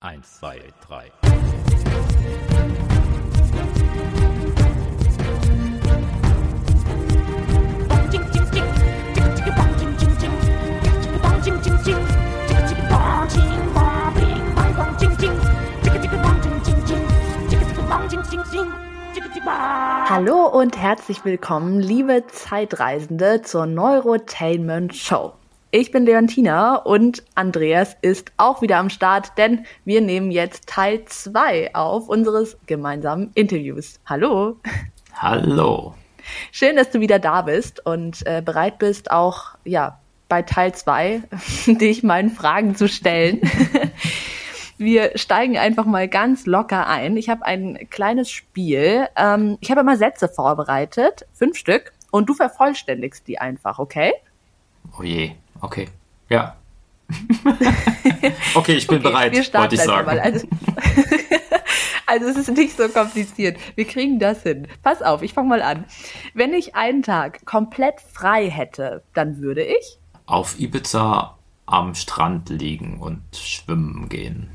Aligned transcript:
Eins, 0.00 0.40
zwei, 0.40 0.60
drei. 0.86 1.10
Hallo 20.08 20.46
und 20.46 20.76
herzlich 20.76 21.24
willkommen, 21.24 21.80
liebe 21.80 22.26
Zeitreisende, 22.26 23.40
zur 23.40 23.64
Neurotainment 23.64 24.94
Show. 24.94 25.32
Ich 25.78 25.90
bin 25.90 26.06
Leontina 26.06 26.76
und 26.76 27.22
Andreas 27.34 27.98
ist 28.00 28.32
auch 28.38 28.62
wieder 28.62 28.78
am 28.78 28.88
Start, 28.88 29.36
denn 29.36 29.66
wir 29.84 30.00
nehmen 30.00 30.30
jetzt 30.30 30.66
Teil 30.66 31.04
2 31.04 31.74
auf 31.74 32.08
unseres 32.08 32.56
gemeinsamen 32.64 33.30
Interviews. 33.34 34.00
Hallo. 34.06 34.56
Hallo. 35.12 35.92
Schön, 36.50 36.76
dass 36.76 36.88
du 36.88 37.00
wieder 37.00 37.18
da 37.18 37.42
bist 37.42 37.84
und 37.84 38.26
äh, 38.26 38.40
bereit 38.42 38.78
bist, 38.78 39.10
auch 39.10 39.58
ja, 39.64 40.00
bei 40.30 40.40
Teil 40.40 40.74
2 40.74 41.24
dich 41.66 42.02
meinen 42.02 42.30
Fragen 42.30 42.74
zu 42.74 42.88
stellen. 42.88 43.42
Wir 44.78 45.10
steigen 45.18 45.58
einfach 45.58 45.84
mal 45.84 46.08
ganz 46.08 46.46
locker 46.46 46.86
ein. 46.86 47.18
Ich 47.18 47.28
habe 47.28 47.44
ein 47.44 47.86
kleines 47.90 48.30
Spiel. 48.30 49.08
Ähm, 49.14 49.58
ich 49.60 49.70
habe 49.70 49.82
immer 49.82 49.98
Sätze 49.98 50.30
vorbereitet, 50.30 51.26
fünf 51.34 51.58
Stück, 51.58 51.92
und 52.10 52.30
du 52.30 52.32
vervollständigst 52.32 53.28
die 53.28 53.38
einfach, 53.38 53.78
okay? 53.78 54.14
Oh 54.98 55.02
je, 55.02 55.32
okay. 55.60 55.88
Ja. 56.28 56.56
okay, 58.54 58.74
ich 58.74 58.86
bin 58.86 58.98
okay, 58.98 59.08
bereit, 59.08 59.32
wir 59.32 59.60
wollte 59.60 59.74
ich 59.76 59.80
sagen. 59.80 60.06
Mal. 60.06 60.18
Also, 60.18 60.46
also 62.06 62.26
es 62.26 62.36
ist 62.36 62.56
nicht 62.56 62.76
so 62.76 62.88
kompliziert. 62.88 63.58
Wir 63.76 63.84
kriegen 63.84 64.18
das 64.18 64.42
hin. 64.42 64.66
Pass 64.82 65.02
auf, 65.02 65.22
ich 65.22 65.32
fange 65.32 65.48
mal 65.48 65.62
an. 65.62 65.84
Wenn 66.34 66.52
ich 66.52 66.74
einen 66.74 67.02
Tag 67.02 67.46
komplett 67.46 68.00
frei 68.00 68.50
hätte, 68.50 69.02
dann 69.14 69.40
würde 69.40 69.62
ich 69.62 69.98
auf 70.26 70.58
Ibiza 70.58 71.38
am 71.66 71.94
Strand 71.94 72.48
liegen 72.50 72.98
und 73.00 73.22
schwimmen 73.32 74.08
gehen. 74.08 74.48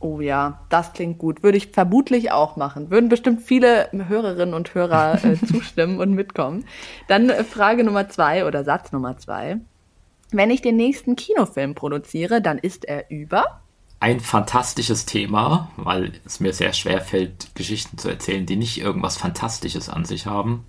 Oh 0.00 0.20
ja, 0.20 0.60
das 0.68 0.92
klingt 0.92 1.18
gut. 1.18 1.42
Würde 1.42 1.56
ich 1.56 1.68
vermutlich 1.68 2.30
auch 2.30 2.56
machen. 2.56 2.90
Würden 2.90 3.08
bestimmt 3.08 3.40
viele 3.40 3.88
Hörerinnen 3.92 4.54
und 4.54 4.74
Hörer 4.74 5.24
äh, 5.24 5.36
zustimmen 5.46 5.98
und 5.98 6.12
mitkommen. 6.12 6.66
Dann 7.08 7.30
äh, 7.30 7.42
Frage 7.42 7.84
Nummer 7.84 8.08
zwei 8.08 8.44
oder 8.44 8.64
Satz 8.64 8.92
Nummer 8.92 9.16
zwei. 9.16 9.60
Wenn 10.36 10.50
ich 10.50 10.62
den 10.62 10.76
nächsten 10.76 11.14
Kinofilm 11.14 11.74
produziere, 11.74 12.42
dann 12.42 12.58
ist 12.58 12.84
er 12.84 13.08
über 13.10 13.60
ein 14.00 14.20
fantastisches 14.20 15.06
Thema, 15.06 15.70
weil 15.76 16.12
es 16.26 16.40
mir 16.40 16.52
sehr 16.52 16.72
schwer 16.72 17.00
fällt, 17.00 17.54
Geschichten 17.54 17.96
zu 17.96 18.08
erzählen, 18.08 18.44
die 18.44 18.56
nicht 18.56 18.78
irgendwas 18.78 19.16
Fantastisches 19.16 19.88
an 19.88 20.04
sich 20.04 20.26
haben. 20.26 20.66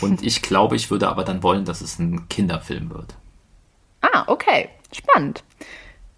Und 0.00 0.24
ich 0.24 0.42
glaube, 0.42 0.74
ich 0.74 0.90
würde 0.90 1.08
aber 1.08 1.24
dann 1.24 1.42
wollen, 1.42 1.64
dass 1.64 1.80
es 1.80 1.98
ein 1.98 2.28
Kinderfilm 2.28 2.90
wird. 2.90 3.14
Ah, 4.00 4.24
okay. 4.26 4.70
Spannend. 4.90 5.44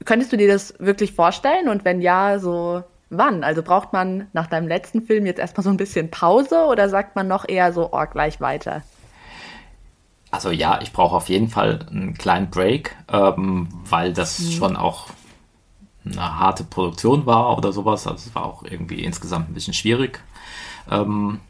Könntest 0.05 0.33
du 0.33 0.37
dir 0.37 0.48
das 0.48 0.73
wirklich 0.79 1.13
vorstellen? 1.13 1.69
Und 1.69 1.85
wenn 1.85 2.01
ja, 2.01 2.39
so 2.39 2.85
wann? 3.11 3.42
Also 3.45 3.63
braucht 3.63 3.92
man 3.92 4.29
nach 4.33 4.47
deinem 4.47 4.69
letzten 4.69 5.03
Film 5.03 5.27
jetzt 5.27 5.41
erstmal 5.41 5.65
so 5.65 5.70
ein 5.70 5.77
bisschen 5.77 6.11
Pause 6.11 6.67
oder 6.67 6.89
sagt 6.89 7.17
man 7.17 7.27
noch 7.27 7.47
eher 7.48 7.73
so, 7.73 7.91
oh, 7.92 8.07
gleich 8.07 8.41
weiter? 8.41 8.83
Also 10.31 10.51
ja, 10.51 10.81
ich 10.83 10.93
brauche 10.93 11.17
auf 11.17 11.29
jeden 11.29 11.48
Fall 11.48 11.87
einen 11.91 12.15
kleinen 12.15 12.51
Break, 12.51 12.97
ähm, 13.11 13.69
weil 13.89 14.12
das 14.12 14.39
mhm. 14.39 14.51
schon 14.51 14.77
auch 14.77 15.07
eine 16.05 16.39
harte 16.39 16.65
Produktion 16.65 17.27
war 17.27 17.57
oder 17.57 17.73
sowas. 17.73 18.07
Also 18.07 18.29
es 18.29 18.35
war 18.35 18.45
auch 18.45 18.62
irgendwie 18.65 19.05
insgesamt 19.05 19.51
ein 19.51 19.55
bisschen 19.55 19.75
schwierig. 19.75 20.20
Ähm, 20.91 21.41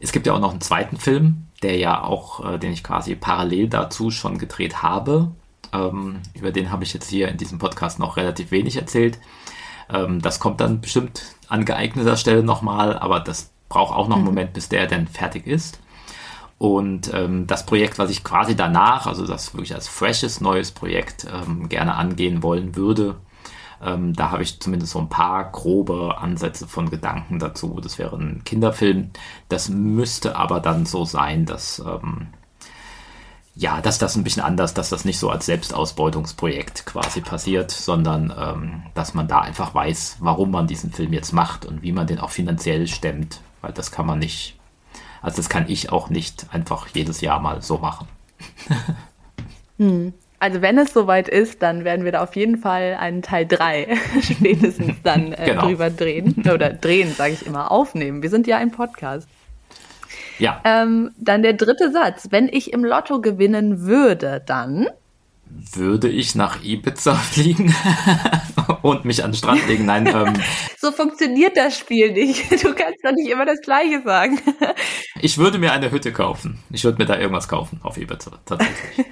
es 0.00 0.12
gibt 0.12 0.26
ja 0.26 0.34
auch 0.34 0.40
noch 0.40 0.50
einen 0.50 0.60
zweiten 0.60 0.96
Film, 0.96 1.46
der 1.62 1.76
ja 1.78 2.02
auch, 2.02 2.44
äh, 2.44 2.58
den 2.58 2.72
ich 2.72 2.84
quasi 2.84 3.14
parallel 3.14 3.68
dazu 3.68 4.10
schon 4.10 4.38
gedreht 4.38 4.82
habe. 4.82 5.32
Ähm, 5.72 6.20
über 6.34 6.52
den 6.52 6.70
habe 6.70 6.84
ich 6.84 6.92
jetzt 6.92 7.08
hier 7.08 7.28
in 7.28 7.38
diesem 7.38 7.58
Podcast 7.58 7.98
noch 7.98 8.16
relativ 8.16 8.50
wenig 8.50 8.76
erzählt. 8.76 9.18
Ähm, 9.88 10.20
das 10.20 10.40
kommt 10.40 10.60
dann 10.60 10.80
bestimmt 10.80 11.22
an 11.48 11.64
geeigneter 11.64 12.16
Stelle 12.16 12.42
nochmal, 12.42 12.98
aber 12.98 13.20
das 13.20 13.50
braucht 13.68 13.94
auch 13.94 14.08
noch 14.08 14.16
einen 14.16 14.24
mhm. 14.24 14.30
Moment, 14.30 14.52
bis 14.52 14.68
der 14.68 14.86
dann 14.86 15.06
fertig 15.06 15.46
ist. 15.46 15.80
Und 16.64 17.12
ähm, 17.12 17.46
das 17.46 17.66
Projekt, 17.66 17.98
was 17.98 18.08
ich 18.08 18.24
quasi 18.24 18.56
danach, 18.56 19.06
also 19.06 19.26
das 19.26 19.52
wirklich 19.52 19.74
als 19.74 19.86
freshes 19.86 20.40
neues 20.40 20.70
Projekt 20.70 21.26
ähm, 21.30 21.68
gerne 21.68 21.94
angehen 21.94 22.42
wollen 22.42 22.74
würde, 22.74 23.16
ähm, 23.82 24.14
da 24.14 24.30
habe 24.30 24.42
ich 24.42 24.60
zumindest 24.60 24.92
so 24.92 24.98
ein 24.98 25.10
paar 25.10 25.52
grobe 25.52 26.16
Ansätze 26.16 26.66
von 26.66 26.88
Gedanken 26.88 27.38
dazu. 27.38 27.80
Das 27.82 27.98
wäre 27.98 28.16
ein 28.16 28.44
Kinderfilm. 28.44 29.10
Das 29.50 29.68
müsste 29.68 30.36
aber 30.36 30.58
dann 30.60 30.86
so 30.86 31.04
sein, 31.04 31.44
dass 31.44 31.80
ähm, 31.80 32.28
ja, 33.54 33.82
dass 33.82 33.98
das 33.98 34.16
ein 34.16 34.24
bisschen 34.24 34.42
anders, 34.42 34.72
dass 34.72 34.88
das 34.88 35.04
nicht 35.04 35.18
so 35.18 35.28
als 35.28 35.44
Selbstausbeutungsprojekt 35.44 36.86
quasi 36.86 37.20
passiert, 37.20 37.70
sondern 37.72 38.32
ähm, 38.38 38.84
dass 38.94 39.12
man 39.12 39.28
da 39.28 39.40
einfach 39.40 39.74
weiß, 39.74 40.16
warum 40.20 40.50
man 40.50 40.66
diesen 40.66 40.92
Film 40.92 41.12
jetzt 41.12 41.34
macht 41.34 41.66
und 41.66 41.82
wie 41.82 41.92
man 41.92 42.06
den 42.06 42.20
auch 42.20 42.30
finanziell 42.30 42.86
stemmt, 42.86 43.42
weil 43.60 43.72
das 43.72 43.90
kann 43.90 44.06
man 44.06 44.18
nicht, 44.18 44.56
also 45.24 45.36
das 45.36 45.48
kann 45.48 45.64
ich 45.68 45.90
auch 45.90 46.10
nicht 46.10 46.46
einfach 46.52 46.88
jedes 46.88 47.20
Jahr 47.20 47.40
mal 47.40 47.62
so 47.62 47.78
machen. 47.78 48.06
hm. 49.78 50.12
Also 50.38 50.60
wenn 50.60 50.76
es 50.76 50.92
soweit 50.92 51.28
ist, 51.28 51.62
dann 51.62 51.84
werden 51.84 52.04
wir 52.04 52.12
da 52.12 52.22
auf 52.22 52.36
jeden 52.36 52.58
Fall 52.58 52.98
einen 53.00 53.22
Teil 53.22 53.46
3 53.46 53.96
spätestens 54.20 54.96
dann 55.02 55.32
äh, 55.32 55.46
genau. 55.46 55.62
drüber 55.62 55.88
drehen 55.88 56.44
oder 56.52 56.70
drehen, 56.70 57.14
sage 57.14 57.32
ich 57.32 57.46
immer, 57.46 57.70
aufnehmen. 57.70 58.22
Wir 58.22 58.28
sind 58.28 58.46
ja 58.46 58.58
ein 58.58 58.70
Podcast. 58.70 59.26
Ja. 60.38 60.60
Ähm, 60.64 61.12
dann 61.16 61.42
der 61.42 61.54
dritte 61.54 61.90
Satz. 61.92 62.28
Wenn 62.30 62.48
ich 62.48 62.74
im 62.74 62.84
Lotto 62.84 63.22
gewinnen 63.22 63.80
würde, 63.86 64.42
dann 64.44 64.88
würde 65.72 66.08
ich 66.08 66.34
nach 66.34 66.62
Ibiza 66.62 67.14
fliegen 67.32 67.74
und 68.82 69.04
mich 69.04 69.22
an 69.24 69.30
den 69.32 69.36
Strand 69.36 69.66
legen. 69.68 69.86
Nein, 69.86 70.06
ähm, 70.06 70.34
so 70.78 70.92
funktioniert 70.92 71.56
das 71.56 71.78
Spiel 71.78 72.12
nicht. 72.12 72.50
Du 72.64 72.74
kannst 72.74 73.04
doch 73.04 73.12
nicht 73.12 73.30
immer 73.30 73.46
das 73.46 73.60
Gleiche 73.60 74.02
sagen. 74.02 74.40
ich 75.20 75.38
würde 75.38 75.58
mir 75.58 75.72
eine 75.72 75.90
Hütte 75.90 76.12
kaufen. 76.12 76.62
Ich 76.70 76.84
würde 76.84 76.98
mir 76.98 77.06
da 77.06 77.18
irgendwas 77.18 77.48
kaufen 77.48 77.80
auf 77.82 77.96
Ibiza, 77.96 78.38
tatsächlich. 78.44 79.06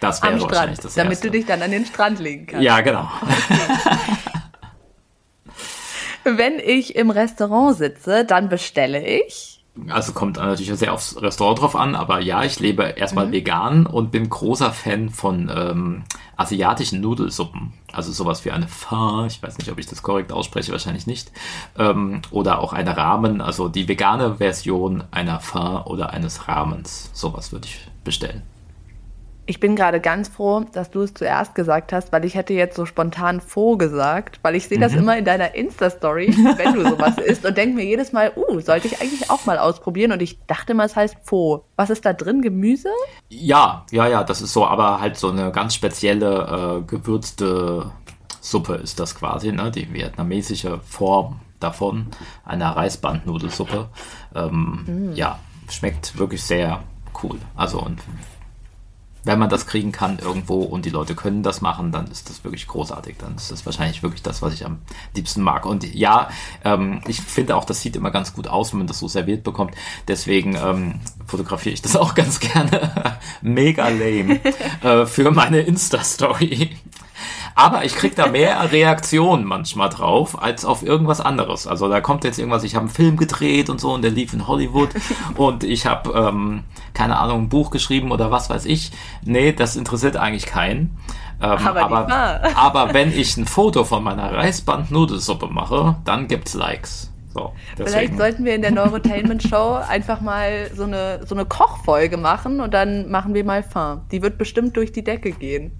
Das 0.00 0.22
wäre 0.22 0.40
wahrscheinlich 0.40 0.78
das 0.78 0.94
Damit 0.94 1.12
Erste. 1.12 1.26
du 1.26 1.32
dich 1.32 1.46
dann 1.46 1.60
an 1.62 1.70
den 1.72 1.84
Strand 1.84 2.20
legen 2.20 2.46
kannst. 2.46 2.64
Ja, 2.64 2.80
genau. 2.80 3.10
Wenn 6.24 6.58
ich 6.58 6.94
im 6.94 7.10
Restaurant 7.10 7.76
sitze, 7.76 8.24
dann 8.24 8.48
bestelle 8.48 9.04
ich 9.06 9.57
also 9.88 10.12
kommt 10.12 10.36
natürlich 10.36 10.72
sehr 10.78 10.92
aufs 10.92 11.20
Restaurant 11.20 11.60
drauf 11.60 11.76
an, 11.76 11.94
aber 11.94 12.20
ja, 12.20 12.42
ich 12.44 12.60
lebe 12.60 12.82
erstmal 12.82 13.26
mhm. 13.28 13.32
vegan 13.32 13.86
und 13.86 14.10
bin 14.10 14.28
großer 14.28 14.72
Fan 14.72 15.10
von 15.10 15.50
ähm, 15.54 16.04
asiatischen 16.36 17.00
Nudelsuppen. 17.00 17.72
Also 17.92 18.12
sowas 18.12 18.44
wie 18.44 18.50
eine 18.50 18.68
Pho, 18.68 19.24
ich 19.26 19.42
weiß 19.42 19.58
nicht, 19.58 19.70
ob 19.70 19.78
ich 19.78 19.86
das 19.86 20.02
korrekt 20.02 20.32
ausspreche, 20.32 20.72
wahrscheinlich 20.72 21.06
nicht. 21.06 21.32
Ähm, 21.78 22.22
oder 22.30 22.60
auch 22.60 22.72
eine 22.72 22.96
Ramen, 22.96 23.40
also 23.40 23.68
die 23.68 23.88
vegane 23.88 24.36
Version 24.36 25.04
einer 25.10 25.40
Pho 25.40 25.84
oder 25.86 26.10
eines 26.10 26.48
Ramens. 26.48 27.10
Sowas 27.12 27.52
würde 27.52 27.66
ich 27.66 27.80
bestellen. 28.04 28.42
Ich 29.48 29.60
bin 29.60 29.76
gerade 29.76 29.98
ganz 29.98 30.28
froh, 30.28 30.66
dass 30.72 30.90
du 30.90 31.00
es 31.00 31.14
zuerst 31.14 31.54
gesagt 31.54 31.94
hast, 31.94 32.12
weil 32.12 32.26
ich 32.26 32.34
hätte 32.34 32.52
jetzt 32.52 32.76
so 32.76 32.84
spontan 32.84 33.40
Faux 33.40 33.78
gesagt, 33.78 34.40
weil 34.42 34.54
ich 34.54 34.68
sehe 34.68 34.76
mhm. 34.76 34.82
das 34.82 34.92
immer 34.92 35.16
in 35.16 35.24
deiner 35.24 35.54
Insta-Story, 35.54 36.36
wenn 36.58 36.74
du 36.74 36.86
sowas 36.86 37.16
isst 37.24 37.46
und 37.46 37.56
denke 37.56 37.76
mir 37.76 37.86
jedes 37.86 38.12
Mal, 38.12 38.30
uh, 38.36 38.60
sollte 38.60 38.88
ich 38.88 39.00
eigentlich 39.00 39.30
auch 39.30 39.46
mal 39.46 39.58
ausprobieren 39.58 40.12
und 40.12 40.20
ich 40.20 40.38
dachte 40.46 40.74
mal, 40.74 40.84
es 40.84 40.96
heißt 40.96 41.16
Faux. 41.22 41.64
Was 41.76 41.88
ist 41.88 42.04
da 42.04 42.12
drin? 42.12 42.42
Gemüse? 42.42 42.90
Ja, 43.30 43.86
ja, 43.90 44.06
ja, 44.06 44.22
das 44.22 44.42
ist 44.42 44.52
so, 44.52 44.66
aber 44.66 45.00
halt 45.00 45.16
so 45.16 45.30
eine 45.30 45.50
ganz 45.50 45.74
spezielle 45.74 46.80
äh, 46.80 46.82
gewürzte 46.82 47.90
Suppe 48.42 48.74
ist 48.74 49.00
das 49.00 49.14
quasi, 49.14 49.50
ne? 49.52 49.70
Die 49.70 49.90
vietnamesische 49.90 50.80
Form 50.80 51.40
davon, 51.58 52.08
einer 52.44 52.76
Reisbandnudelsuppe. 52.76 53.88
Ähm, 54.34 54.84
mhm. 54.86 55.12
Ja, 55.14 55.38
schmeckt 55.70 56.18
wirklich 56.18 56.42
sehr 56.42 56.82
cool. 57.22 57.38
Also 57.56 57.80
und 57.80 57.98
wenn 59.24 59.38
man 59.38 59.48
das 59.48 59.66
kriegen 59.66 59.92
kann 59.92 60.18
irgendwo 60.18 60.62
und 60.62 60.84
die 60.84 60.90
Leute 60.90 61.14
können 61.14 61.42
das 61.42 61.60
machen, 61.60 61.92
dann 61.92 62.06
ist 62.10 62.30
das 62.30 62.44
wirklich 62.44 62.66
großartig. 62.66 63.16
Dann 63.18 63.36
ist 63.36 63.50
das 63.50 63.66
wahrscheinlich 63.66 64.02
wirklich 64.02 64.22
das, 64.22 64.42
was 64.42 64.54
ich 64.54 64.64
am 64.64 64.78
liebsten 65.14 65.42
mag. 65.42 65.66
Und 65.66 65.94
ja, 65.94 66.30
ähm, 66.64 67.00
ich 67.06 67.20
finde 67.20 67.56
auch, 67.56 67.64
das 67.64 67.80
sieht 67.80 67.96
immer 67.96 68.10
ganz 68.10 68.32
gut 68.32 68.48
aus, 68.48 68.72
wenn 68.72 68.78
man 68.78 68.86
das 68.86 68.98
so 68.98 69.08
serviert 69.08 69.42
bekommt. 69.42 69.74
Deswegen 70.06 70.56
ähm, 70.56 71.00
fotografiere 71.26 71.74
ich 71.74 71.82
das 71.82 71.96
auch 71.96 72.14
ganz 72.14 72.40
gerne. 72.40 73.18
Mega 73.42 73.88
lame 73.88 74.40
äh, 74.82 75.06
für 75.06 75.30
meine 75.30 75.60
Insta-Story. 75.60 76.70
Aber 77.54 77.84
ich 77.84 77.94
krieg 77.94 78.14
da 78.14 78.26
mehr 78.26 78.72
Reaktionen 78.72 79.44
manchmal 79.44 79.88
drauf, 79.88 80.40
als 80.40 80.64
auf 80.64 80.82
irgendwas 80.82 81.20
anderes. 81.20 81.66
Also 81.66 81.88
da 81.88 82.00
kommt 82.00 82.24
jetzt 82.24 82.38
irgendwas, 82.38 82.64
ich 82.64 82.74
habe 82.74 82.84
einen 82.84 82.94
Film 82.94 83.16
gedreht 83.16 83.70
und 83.70 83.80
so 83.80 83.92
und 83.92 84.02
der 84.02 84.10
lief 84.10 84.32
in 84.32 84.46
Hollywood 84.46 84.90
und 85.36 85.64
ich 85.64 85.86
habe, 85.86 86.10
ähm, 86.10 86.64
keine 86.94 87.18
Ahnung, 87.18 87.42
ein 87.42 87.48
Buch 87.48 87.70
geschrieben 87.70 88.12
oder 88.12 88.30
was 88.30 88.50
weiß 88.50 88.64
ich. 88.66 88.92
Nee, 89.24 89.52
das 89.52 89.76
interessiert 89.76 90.16
eigentlich 90.16 90.46
keinen. 90.46 90.96
Ähm, 91.40 91.50
aber, 91.50 91.82
aber, 91.82 92.40
aber, 92.56 92.94
wenn 92.94 93.12
ich 93.12 93.36
ein 93.36 93.46
Foto 93.46 93.84
von 93.84 94.02
meiner 94.02 94.32
Reisband-Nudelsuppe 94.32 95.46
mache, 95.46 95.96
dann 96.04 96.26
gibt's 96.26 96.54
Likes. 96.54 97.12
So, 97.34 97.52
Vielleicht 97.76 98.16
sollten 98.16 98.44
wir 98.44 98.54
in 98.54 98.62
der 98.62 98.70
Neurotainment 98.72 99.42
Show 99.42 99.78
einfach 99.86 100.20
mal 100.20 100.70
so 100.74 100.84
eine, 100.84 101.20
so 101.26 101.34
eine 101.34 101.44
Kochfolge 101.44 102.16
machen 102.16 102.60
und 102.60 102.74
dann 102.74 103.10
machen 103.10 103.34
wir 103.34 103.44
mal 103.44 103.62
Fin. 103.62 104.00
Die 104.10 104.22
wird 104.22 104.38
bestimmt 104.38 104.76
durch 104.76 104.92
die 104.92 105.04
Decke 105.04 105.30
gehen. 105.32 105.72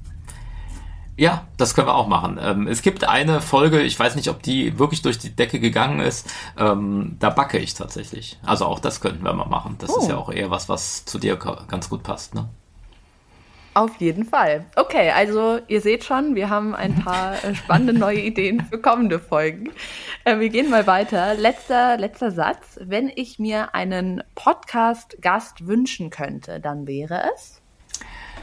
Ja, 1.19 1.49
das 1.57 1.75
können 1.75 1.89
wir 1.89 1.97
auch 1.97 2.07
machen. 2.07 2.39
Ähm, 2.41 2.69
es 2.69 2.81
gibt 2.81 3.03
eine 3.03 3.41
Folge, 3.41 3.81
ich 3.81 3.99
weiß 3.99 4.15
nicht, 4.15 4.31
ob 4.31 4.41
die 4.41 4.79
wirklich 4.79 5.03
durch 5.03 5.19
die 5.19 5.35
Decke 5.35 5.59
gegangen 5.59 5.99
ist. 5.99 6.33
Ähm, 6.57 7.17
da 7.19 7.31
backe 7.31 7.59
ich 7.59 7.75
tatsächlich. 7.75 8.39
Also 8.47 8.67
auch 8.67 8.79
das 8.79 9.01
könnten 9.01 9.25
wir 9.25 9.33
mal 9.33 9.49
machen. 9.49 9.75
Das 9.81 9.91
oh. 9.91 9.99
ist 9.99 10.09
ja 10.09 10.17
auch 10.17 10.31
eher 10.31 10.53
was, 10.53 10.69
was 10.69 11.05
zu 11.07 11.19
dir 11.19 11.35
ganz 11.35 11.91
gut 11.91 12.05
passt, 12.05 12.37
ne? 12.37 12.49
Auf 13.75 13.97
jeden 13.97 14.25
Fall. 14.27 14.65
Okay, 14.77 15.11
also 15.11 15.59
ihr 15.67 15.81
seht 15.81 16.05
schon, 16.05 16.37
wir 16.37 16.51
haben 16.51 16.73
ein 16.77 17.03
paar 17.03 17.45
äh, 17.45 17.53
spannende 17.55 17.95
neue 17.95 18.21
Ideen 18.21 18.65
für 18.65 18.79
kommende 18.79 19.19
Folgen. 19.19 19.73
Äh, 20.25 20.39
wir 20.39 20.51
gehen 20.51 20.71
mal 20.71 20.87
weiter. 20.87 21.35
Letzter, 21.35 21.97
letzter 21.97 22.31
Satz. 22.31 22.79
Wenn 22.81 23.11
ich 23.13 23.41
mir 23.41 23.75
einen 23.75 24.23
Podcast-Gast 24.37 25.67
wünschen 25.67 26.11
könnte, 26.11 26.61
dann 26.61 26.87
wäre 26.87 27.25
es? 27.35 27.58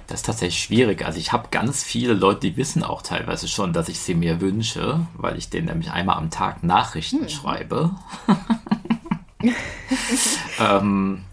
Das 0.07 0.19
ist 0.19 0.25
tatsächlich 0.25 0.61
schwierig. 0.61 1.03
Also 1.05 1.19
ich 1.19 1.31
habe 1.31 1.47
ganz 1.49 1.83
viele 1.83 2.13
Leute, 2.13 2.41
die 2.41 2.57
wissen 2.57 2.83
auch 2.83 3.01
teilweise 3.01 3.47
schon, 3.47 3.73
dass 3.73 3.89
ich 3.89 3.99
sie 3.99 4.13
mir 4.13 4.39
wünsche, 4.39 5.05
weil 5.15 5.37
ich 5.37 5.49
denen 5.49 5.67
nämlich 5.67 5.91
einmal 5.91 6.17
am 6.17 6.29
Tag 6.29 6.63
Nachrichten 6.63 7.21
hm. 7.21 7.29
schreibe. 7.29 7.91
ähm, 10.59 11.23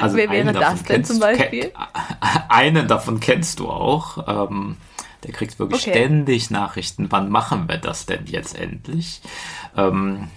also 0.00 0.16
Wer 0.16 0.30
wäre 0.30 0.52
das 0.52 0.82
denn 0.82 1.04
zum 1.04 1.20
Beispiel? 1.20 1.72
Einen 2.48 2.88
davon 2.88 3.20
kennst 3.20 3.60
du 3.60 3.68
auch. 3.70 4.48
Ähm, 4.48 4.76
der 5.22 5.32
kriegt 5.32 5.58
wirklich 5.60 5.82
okay. 5.82 5.92
ständig 5.92 6.50
Nachrichten. 6.50 7.06
Wann 7.10 7.30
machen 7.30 7.68
wir 7.68 7.78
das 7.78 8.06
denn 8.06 8.26
jetzt 8.26 8.58
endlich? 8.58 9.20
Ähm, 9.76 10.28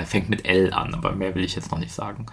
er 0.00 0.06
fängt 0.06 0.30
mit 0.30 0.46
L 0.46 0.72
an, 0.72 0.94
aber 0.94 1.12
mehr 1.12 1.34
will 1.34 1.44
ich 1.44 1.54
jetzt 1.54 1.70
noch 1.70 1.78
nicht 1.78 1.92
sagen. 1.92 2.26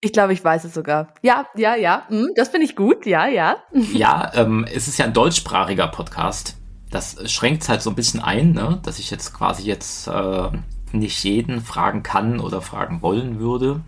Ich 0.00 0.12
glaube, 0.12 0.32
ich 0.32 0.44
weiß 0.44 0.64
es 0.64 0.74
sogar. 0.74 1.14
Ja, 1.22 1.46
ja, 1.56 1.76
ja. 1.76 2.06
Hm, 2.08 2.30
das 2.34 2.48
finde 2.48 2.66
ich 2.66 2.74
gut. 2.74 3.06
Ja, 3.06 3.26
ja. 3.26 3.56
Ja, 3.94 4.32
ähm, 4.34 4.66
es 4.72 4.88
ist 4.88 4.98
ja 4.98 5.04
ein 5.04 5.12
deutschsprachiger 5.12 5.86
Podcast. 5.86 6.56
Das 6.90 7.30
schränkt 7.30 7.62
es 7.62 7.68
halt 7.68 7.82
so 7.82 7.90
ein 7.90 7.96
bisschen 7.96 8.20
ein, 8.20 8.52
ne? 8.52 8.80
dass 8.82 8.98
ich 8.98 9.10
jetzt 9.10 9.32
quasi 9.32 9.62
jetzt 9.62 10.08
äh, 10.08 10.50
nicht 10.92 11.22
jeden 11.22 11.60
fragen 11.60 12.02
kann 12.02 12.40
oder 12.40 12.60
fragen 12.60 13.02
wollen 13.02 13.38
würde. 13.38 13.80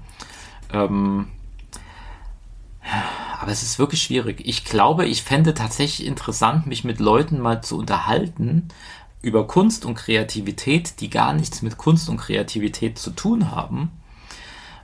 Ähm, 0.72 1.26
aber 3.40 3.50
es 3.50 3.62
ist 3.62 3.80
wirklich 3.80 4.02
schwierig. 4.02 4.42
Ich 4.44 4.64
glaube, 4.64 5.06
ich 5.06 5.24
fände 5.24 5.54
tatsächlich 5.54 6.06
interessant, 6.06 6.66
mich 6.66 6.84
mit 6.84 7.00
Leuten 7.00 7.40
mal 7.40 7.60
zu 7.62 7.76
unterhalten, 7.78 8.68
über 9.22 9.46
Kunst 9.46 9.84
und 9.84 9.94
Kreativität, 9.94 11.00
die 11.00 11.10
gar 11.10 11.32
nichts 11.32 11.62
mit 11.62 11.78
Kunst 11.78 12.08
und 12.08 12.18
Kreativität 12.18 12.98
zu 12.98 13.10
tun 13.10 13.50
haben, 13.50 13.90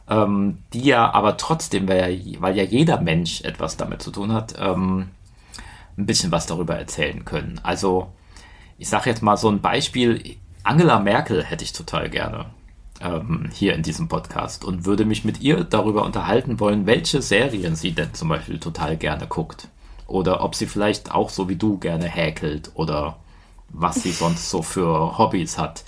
ähm, 0.08 0.58
die 0.72 0.82
ja 0.84 1.12
aber 1.12 1.36
trotzdem, 1.36 1.88
weil 1.88 2.12
ja, 2.14 2.40
weil 2.40 2.56
ja 2.56 2.64
jeder 2.64 3.00
Mensch 3.00 3.42
etwas 3.42 3.76
damit 3.76 4.02
zu 4.02 4.10
tun 4.10 4.32
hat, 4.32 4.54
ähm, 4.58 5.08
ein 5.96 6.06
bisschen 6.06 6.32
was 6.32 6.46
darüber 6.46 6.76
erzählen 6.76 7.24
können. 7.24 7.60
Also 7.62 8.12
ich 8.78 8.88
sage 8.88 9.10
jetzt 9.10 9.22
mal 9.22 9.36
so 9.36 9.48
ein 9.48 9.60
Beispiel, 9.60 10.36
Angela 10.64 10.98
Merkel 10.98 11.44
hätte 11.44 11.64
ich 11.64 11.72
total 11.72 12.08
gerne 12.08 12.46
ähm, 13.00 13.48
hier 13.52 13.74
in 13.74 13.82
diesem 13.82 14.08
Podcast 14.08 14.64
und 14.64 14.86
würde 14.86 15.04
mich 15.04 15.24
mit 15.24 15.40
ihr 15.40 15.64
darüber 15.64 16.04
unterhalten 16.04 16.60
wollen, 16.60 16.86
welche 16.86 17.22
Serien 17.22 17.76
sie 17.76 17.92
denn 17.92 18.14
zum 18.14 18.28
Beispiel 18.28 18.58
total 18.58 18.96
gerne 18.96 19.26
guckt. 19.26 19.68
Oder 20.06 20.42
ob 20.42 20.54
sie 20.54 20.66
vielleicht 20.66 21.12
auch 21.12 21.30
so 21.30 21.48
wie 21.48 21.56
du 21.56 21.78
gerne 21.78 22.06
häkelt 22.06 22.72
oder 22.74 23.16
was 23.72 24.02
sie 24.02 24.12
sonst 24.12 24.50
so 24.50 24.62
für 24.62 25.18
Hobbys 25.18 25.58
hat. 25.58 25.84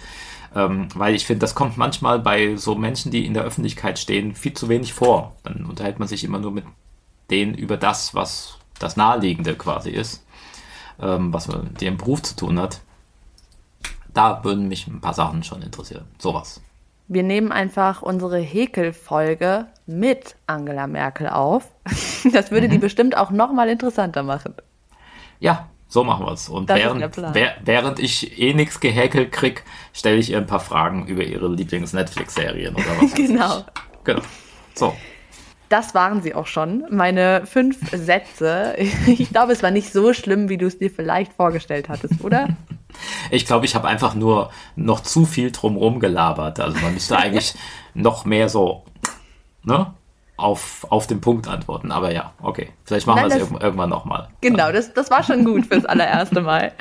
Ähm, 0.55 0.89
weil 0.95 1.15
ich 1.15 1.27
finde, 1.27 1.41
das 1.41 1.55
kommt 1.55 1.77
manchmal 1.77 2.21
bei 2.21 2.57
so 2.57 2.75
Menschen, 2.75 3.11
die 3.11 3.27
in 3.27 3.35
der 3.35 3.43
Öffentlichkeit 3.43 3.99
stehen, 3.99 4.35
viel 4.35 4.53
zu 4.55 4.69
wenig 4.69 4.93
vor. 4.93 5.35
Dann 5.43 5.67
unterhält 5.67 5.99
man 5.99 6.09
sich 6.09 6.23
immer 6.25 6.39
nur 6.39 6.53
mit 6.53 6.65
denen 7.31 7.55
über 7.55 7.77
das, 7.77 8.15
was 8.15 8.59
das 8.79 8.97
Naheliegende 8.97 9.55
quasi 9.55 9.91
ist, 9.91 10.25
ähm, 11.01 11.33
was 11.33 11.49
mit 11.49 11.81
dem 11.81 11.97
Beruf 11.97 12.23
zu 12.23 12.37
tun 12.37 12.61
hat. 12.61 12.81
Da 14.13 14.45
würden 14.45 14.69
mich 14.69 14.87
ein 14.87 15.01
paar 15.01 15.15
Sachen 15.15 15.43
schon 15.43 15.63
interessieren. 15.63 16.05
Sowas. 16.19 16.61
Wir 17.09 17.23
nehmen 17.23 17.53
einfach 17.53 18.01
unsere 18.01 18.39
Häkelfolge 18.39 19.67
mit 19.87 20.37
Angela 20.47 20.87
Merkel 20.87 21.29
auf. 21.29 21.69
Das 22.33 22.51
würde 22.51 22.69
mhm. 22.69 22.71
die 22.71 22.79
bestimmt 22.79 23.19
auch 23.19 23.31
noch 23.31 23.53
mal 23.53 23.69
interessanter 23.69 24.23
machen. 24.23 24.55
Ja, 25.41 25.69
so 25.89 26.05
machen 26.05 26.27
wir 26.27 26.33
es. 26.33 26.49
Und 26.49 26.69
während, 26.69 27.17
während 27.65 27.99
ich 27.99 28.39
eh 28.41 28.55
nichts 28.55 28.81
gehäkelt 28.81 29.33
krieg, 29.33 29.65
stelle 29.93 30.17
ich 30.17 30.31
ihr 30.31 30.39
ein 30.39 30.47
paar 30.47 30.61
Fragen 30.61 31.07
über 31.07 31.23
ihre 31.23 31.49
Lieblings-Netflix-Serien 31.49 32.75
oder 32.75 32.85
was. 33.01 33.15
genau. 33.15 33.65
Genau. 34.05 34.23
So. 34.75 34.95
Das 35.69 35.95
waren 35.95 36.23
sie 36.23 36.35
auch 36.35 36.47
schon. 36.47 36.85
Meine 36.91 37.47
fünf 37.47 37.79
Sätze. 37.91 38.77
Ich 39.07 39.31
glaube, 39.31 39.53
es 39.53 39.63
war 39.63 39.71
nicht 39.71 39.93
so 39.93 40.13
schlimm, 40.13 40.49
wie 40.49 40.59
du 40.59 40.67
es 40.67 40.79
dir 40.79 40.91
vielleicht 40.91 41.33
vorgestellt 41.33 41.89
hattest, 41.89 42.23
oder? 42.23 42.49
Ich 43.33 43.45
glaube, 43.45 43.65
ich 43.67 43.75
habe 43.75 43.89
einfach 43.89 44.15
nur 44.15 44.53
noch 44.77 45.01
zu 45.01 45.27
viel 45.27 45.51
drumherum 45.51 45.99
gelabert. 45.99 46.61
Also 46.61 46.79
man 46.79 46.95
müsste 46.95 47.19
eigentlich 47.19 47.55
noch 47.95 48.25
mehr 48.25 48.49
so, 48.49 48.85
ne? 49.65 49.93
Auf, 50.37 50.87
auf 50.91 51.07
den 51.07 51.21
Punkt 51.21 51.49
antworten. 51.49 51.93
Aber 51.93 52.13
ja, 52.13 52.33
okay. 52.43 52.71
Vielleicht 52.85 53.07
machen 53.07 53.29
wir 53.29 53.37
es 53.37 53.51
irgendwann 53.51 53.91
nochmal. 53.91 54.29
Genau, 54.41 54.73
das, 54.73 54.93
das 54.93 55.11
war 55.11 55.23
schon 55.23 55.45
gut 55.45 55.67
fürs 55.67 55.85
allererste 55.85 56.41
Mal. 56.41 56.73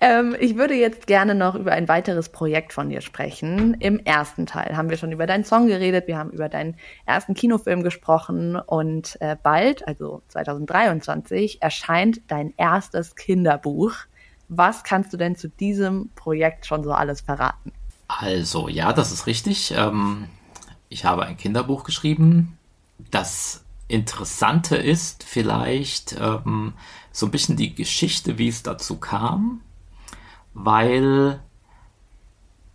Ähm, 0.00 0.36
ich 0.38 0.56
würde 0.56 0.74
jetzt 0.74 1.06
gerne 1.06 1.34
noch 1.34 1.54
über 1.54 1.72
ein 1.72 1.88
weiteres 1.88 2.28
Projekt 2.28 2.72
von 2.72 2.88
dir 2.88 3.00
sprechen. 3.00 3.74
Im 3.80 3.98
ersten 4.00 4.46
Teil 4.46 4.76
haben 4.76 4.90
wir 4.90 4.96
schon 4.96 5.12
über 5.12 5.26
deinen 5.26 5.44
Song 5.44 5.66
geredet, 5.66 6.06
wir 6.06 6.18
haben 6.18 6.30
über 6.30 6.48
deinen 6.48 6.76
ersten 7.06 7.34
Kinofilm 7.34 7.82
gesprochen 7.82 8.56
und 8.56 9.16
äh, 9.20 9.36
bald, 9.40 9.86
also 9.88 10.22
2023, 10.28 11.62
erscheint 11.62 12.20
dein 12.28 12.52
erstes 12.56 13.14
Kinderbuch. 13.14 13.92
Was 14.48 14.84
kannst 14.84 15.12
du 15.12 15.16
denn 15.16 15.36
zu 15.36 15.48
diesem 15.48 16.10
Projekt 16.14 16.66
schon 16.66 16.84
so 16.84 16.92
alles 16.92 17.22
verraten? 17.22 17.72
Also, 18.08 18.68
ja, 18.68 18.92
das 18.92 19.10
ist 19.10 19.26
richtig. 19.26 19.72
Ähm, 19.76 20.28
ich 20.88 21.04
habe 21.04 21.24
ein 21.24 21.36
Kinderbuch 21.36 21.84
geschrieben, 21.84 22.58
das 23.14 23.64
Interessante 23.86 24.76
ist 24.76 25.24
vielleicht 25.24 26.16
ähm, 26.18 26.72
so 27.12 27.26
ein 27.26 27.30
bisschen 27.30 27.56
die 27.56 27.74
Geschichte, 27.74 28.38
wie 28.38 28.48
es 28.48 28.62
dazu 28.62 28.96
kam, 28.96 29.60
weil, 30.52 31.40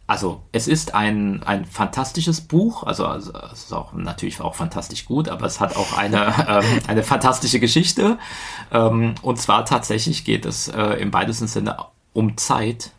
also 0.08 0.44
es 0.52 0.68
ist 0.68 0.94
ein, 0.94 1.44
ein 1.44 1.66
fantastisches 1.66 2.42
Buch, 2.42 2.84
also, 2.84 3.06
also 3.06 3.34
es 3.52 3.66
ist 3.66 3.74
auch 3.74 3.92
natürlich 3.94 4.40
auch 4.40 4.56
fantastisch 4.56 5.06
gut, 5.06 5.28
aber 5.28 5.46
es 5.46 5.60
hat 5.60 5.76
auch 5.76 5.98
eine, 5.98 6.34
ähm, 6.48 6.80
eine 6.88 7.04
fantastische 7.04 7.60
Geschichte. 7.60 8.18
Ähm, 8.72 9.16
und 9.22 9.40
zwar 9.40 9.66
tatsächlich 9.66 10.24
geht 10.24 10.46
es 10.46 10.70
äh, 10.70 10.94
im 11.02 11.12
weitesten 11.12 11.48
Sinne 11.48 11.78
um 12.14 12.38
Zeit 12.38 12.92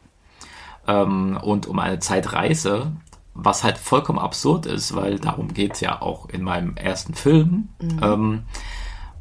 ähm, 0.86 1.38
und 1.40 1.66
um 1.66 1.78
eine 1.78 2.00
Zeitreise 2.00 2.92
was 3.44 3.64
halt 3.64 3.78
vollkommen 3.78 4.18
absurd 4.18 4.66
ist, 4.66 4.94
weil 4.94 5.18
darum 5.18 5.52
geht 5.54 5.74
es 5.74 5.80
ja 5.80 6.00
auch 6.02 6.28
in 6.28 6.42
meinem 6.42 6.76
ersten 6.76 7.14
Film. 7.14 7.68
Mhm. 7.80 8.00
Ähm, 8.02 8.42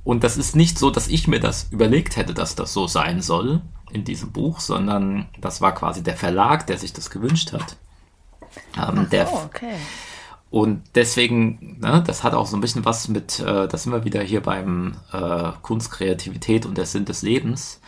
und 0.03 0.23
das 0.23 0.37
ist 0.37 0.55
nicht 0.55 0.77
so, 0.79 0.89
dass 0.89 1.07
ich 1.07 1.27
mir 1.27 1.39
das 1.39 1.67
überlegt 1.71 2.17
hätte, 2.17 2.33
dass 2.33 2.55
das 2.55 2.73
so 2.73 2.87
sein 2.87 3.21
soll 3.21 3.61
in 3.91 4.03
diesem 4.03 4.31
Buch, 4.31 4.59
sondern 4.59 5.27
das 5.39 5.61
war 5.61 5.73
quasi 5.73 6.03
der 6.03 6.17
Verlag, 6.17 6.67
der 6.67 6.77
sich 6.77 6.93
das 6.93 7.09
gewünscht 7.09 7.53
hat. 7.53 7.77
Ähm, 8.77 9.03
Ach 9.05 9.09
der, 9.09 9.31
okay. 9.31 9.75
Und 10.49 10.81
deswegen, 10.95 11.77
ne, 11.79 12.03
das 12.05 12.23
hat 12.23 12.33
auch 12.33 12.47
so 12.47 12.57
ein 12.57 12.61
bisschen 12.61 12.85
was 12.85 13.07
mit, 13.07 13.39
äh, 13.39 13.67
da 13.67 13.77
sind 13.77 13.91
wir 13.91 14.03
wieder 14.03 14.21
hier 14.21 14.41
beim 14.41 14.95
äh, 15.11 15.51
Kunstkreativität 15.61 16.65
und 16.65 16.77
der 16.77 16.87
Sinn 16.87 17.05
des 17.05 17.21
Lebens, 17.21 17.79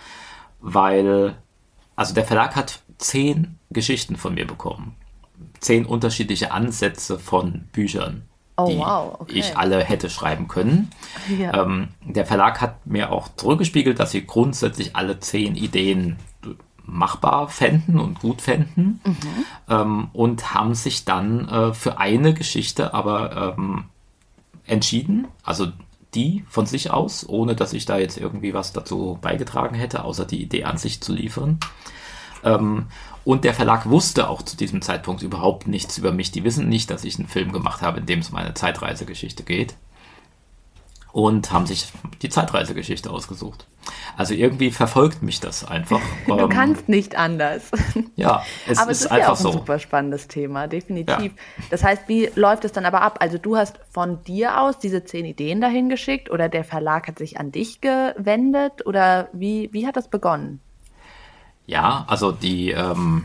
weil, 0.59 1.35
also 1.95 2.13
der 2.13 2.25
Verlag 2.25 2.55
hat 2.55 2.81
zehn 2.99 3.57
Geschichten 3.71 4.15
von 4.15 4.35
mir 4.35 4.45
bekommen 4.45 4.95
zehn 5.61 5.85
unterschiedliche 5.85 6.51
Ansätze 6.51 7.17
von 7.17 7.69
Büchern, 7.71 8.23
oh, 8.57 8.67
die 8.67 8.77
wow, 8.77 9.15
okay. 9.19 9.39
ich 9.39 9.57
alle 9.57 9.83
hätte 9.83 10.09
schreiben 10.09 10.47
können. 10.47 10.89
Ja. 11.39 11.63
Ähm, 11.63 11.89
der 12.05 12.25
Verlag 12.25 12.59
hat 12.59 12.85
mir 12.85 13.11
auch 13.11 13.29
zurückgespiegelt, 13.35 13.99
dass 13.99 14.11
sie 14.11 14.25
grundsätzlich 14.25 14.95
alle 14.95 15.19
zehn 15.19 15.55
Ideen 15.55 16.17
machbar 16.83 17.47
fänden 17.47 17.99
und 17.99 18.19
gut 18.19 18.41
fänden 18.41 18.99
mhm. 19.05 19.45
ähm, 19.69 20.09
und 20.13 20.53
haben 20.53 20.75
sich 20.75 21.05
dann 21.05 21.47
äh, 21.47 21.73
für 21.73 21.99
eine 21.99 22.33
Geschichte 22.33 22.93
aber 22.93 23.55
ähm, 23.57 23.85
entschieden, 24.65 25.27
also 25.43 25.67
die 26.13 26.43
von 26.49 26.65
sich 26.65 26.91
aus, 26.91 27.27
ohne 27.27 27.55
dass 27.55 27.71
ich 27.73 27.85
da 27.85 27.97
jetzt 27.97 28.17
irgendwie 28.17 28.53
was 28.53 28.73
dazu 28.73 29.17
beigetragen 29.21 29.75
hätte, 29.75 30.03
außer 30.03 30.25
die 30.25 30.41
Idee 30.41 30.65
an 30.65 30.77
sich 30.77 31.01
zu 31.01 31.13
liefern. 31.13 31.59
Ähm, 32.43 32.87
und 33.23 33.43
der 33.43 33.53
Verlag 33.53 33.87
wusste 33.89 34.29
auch 34.29 34.41
zu 34.41 34.57
diesem 34.57 34.81
Zeitpunkt 34.81 35.21
überhaupt 35.21 35.67
nichts 35.67 35.97
über 35.97 36.11
mich. 36.11 36.31
Die 36.31 36.43
wissen 36.43 36.67
nicht, 36.69 36.89
dass 36.89 37.03
ich 37.03 37.19
einen 37.19 37.27
Film 37.27 37.51
gemacht 37.51 37.81
habe, 37.81 37.99
in 37.99 38.05
dem 38.05 38.19
es 38.19 38.29
um 38.29 38.35
eine 38.35 38.53
Zeitreisegeschichte 38.53 39.43
geht. 39.43 39.75
und 41.13 41.51
haben 41.51 41.65
sich 41.65 41.91
die 42.21 42.29
Zeitreisegeschichte 42.29 43.09
ausgesucht. 43.09 43.67
Also 44.15 44.33
irgendwie 44.33 44.71
verfolgt 44.71 45.21
mich 45.23 45.39
das 45.39 45.65
einfach. 45.65 45.99
Du 46.27 46.37
ähm, 46.37 46.49
kannst 46.49 46.87
nicht 46.87 47.17
anders. 47.17 47.71
Ja, 48.15 48.43
es 48.67 48.77
aber 48.77 48.91
ist, 48.91 48.99
es 48.99 49.05
ist 49.05 49.11
einfach 49.11 49.27
ja 49.27 49.33
auch 49.33 49.37
ein 49.37 49.43
so. 49.43 49.51
super 49.51 49.79
spannendes 49.79 50.27
Thema, 50.27 50.67
definitiv. 50.67 51.33
Ja. 51.33 51.63
Das 51.69 51.83
heißt, 51.83 52.07
wie 52.07 52.29
läuft 52.35 52.63
es 52.63 52.71
dann 52.71 52.85
aber 52.85 53.01
ab? 53.01 53.17
Also 53.19 53.37
du 53.37 53.57
hast 53.57 53.79
von 53.89 54.23
dir 54.23 54.61
aus 54.61 54.79
diese 54.79 55.03
zehn 55.03 55.25
Ideen 55.25 55.59
dahin 55.59 55.89
geschickt 55.89 56.29
oder 56.29 56.47
der 56.47 56.63
Verlag 56.63 57.07
hat 57.07 57.17
sich 57.17 57.39
an 57.39 57.51
dich 57.51 57.81
gewendet 57.81 58.85
oder 58.85 59.29
wie, 59.33 59.69
wie 59.73 59.87
hat 59.87 59.97
das 59.97 60.07
begonnen? 60.07 60.61
Ja, 61.71 62.03
also 62.07 62.33
die, 62.33 62.71
ähm, 62.71 63.23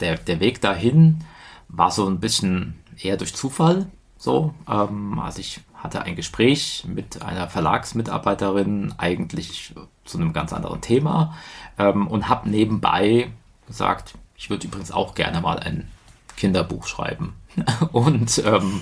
der, 0.00 0.16
der 0.16 0.40
Weg 0.40 0.60
dahin 0.60 1.20
war 1.68 1.92
so 1.92 2.04
ein 2.08 2.18
bisschen 2.18 2.74
eher 3.00 3.16
durch 3.16 3.32
Zufall. 3.32 3.86
So, 4.18 4.52
ähm, 4.68 5.20
also 5.20 5.38
ich 5.38 5.60
hatte 5.72 6.02
ein 6.02 6.16
Gespräch 6.16 6.84
mit 6.88 7.22
einer 7.22 7.48
Verlagsmitarbeiterin 7.48 8.92
eigentlich 8.98 9.72
zu 10.04 10.18
einem 10.18 10.32
ganz 10.32 10.52
anderen 10.52 10.80
Thema 10.80 11.36
ähm, 11.78 12.08
und 12.08 12.28
habe 12.28 12.50
nebenbei 12.50 13.30
gesagt, 13.68 14.14
ich 14.36 14.50
würde 14.50 14.66
übrigens 14.66 14.90
auch 14.90 15.14
gerne 15.14 15.40
mal 15.40 15.60
ein 15.60 15.88
Kinderbuch 16.36 16.88
schreiben. 16.88 17.36
und 17.92 18.42
ähm, 18.44 18.80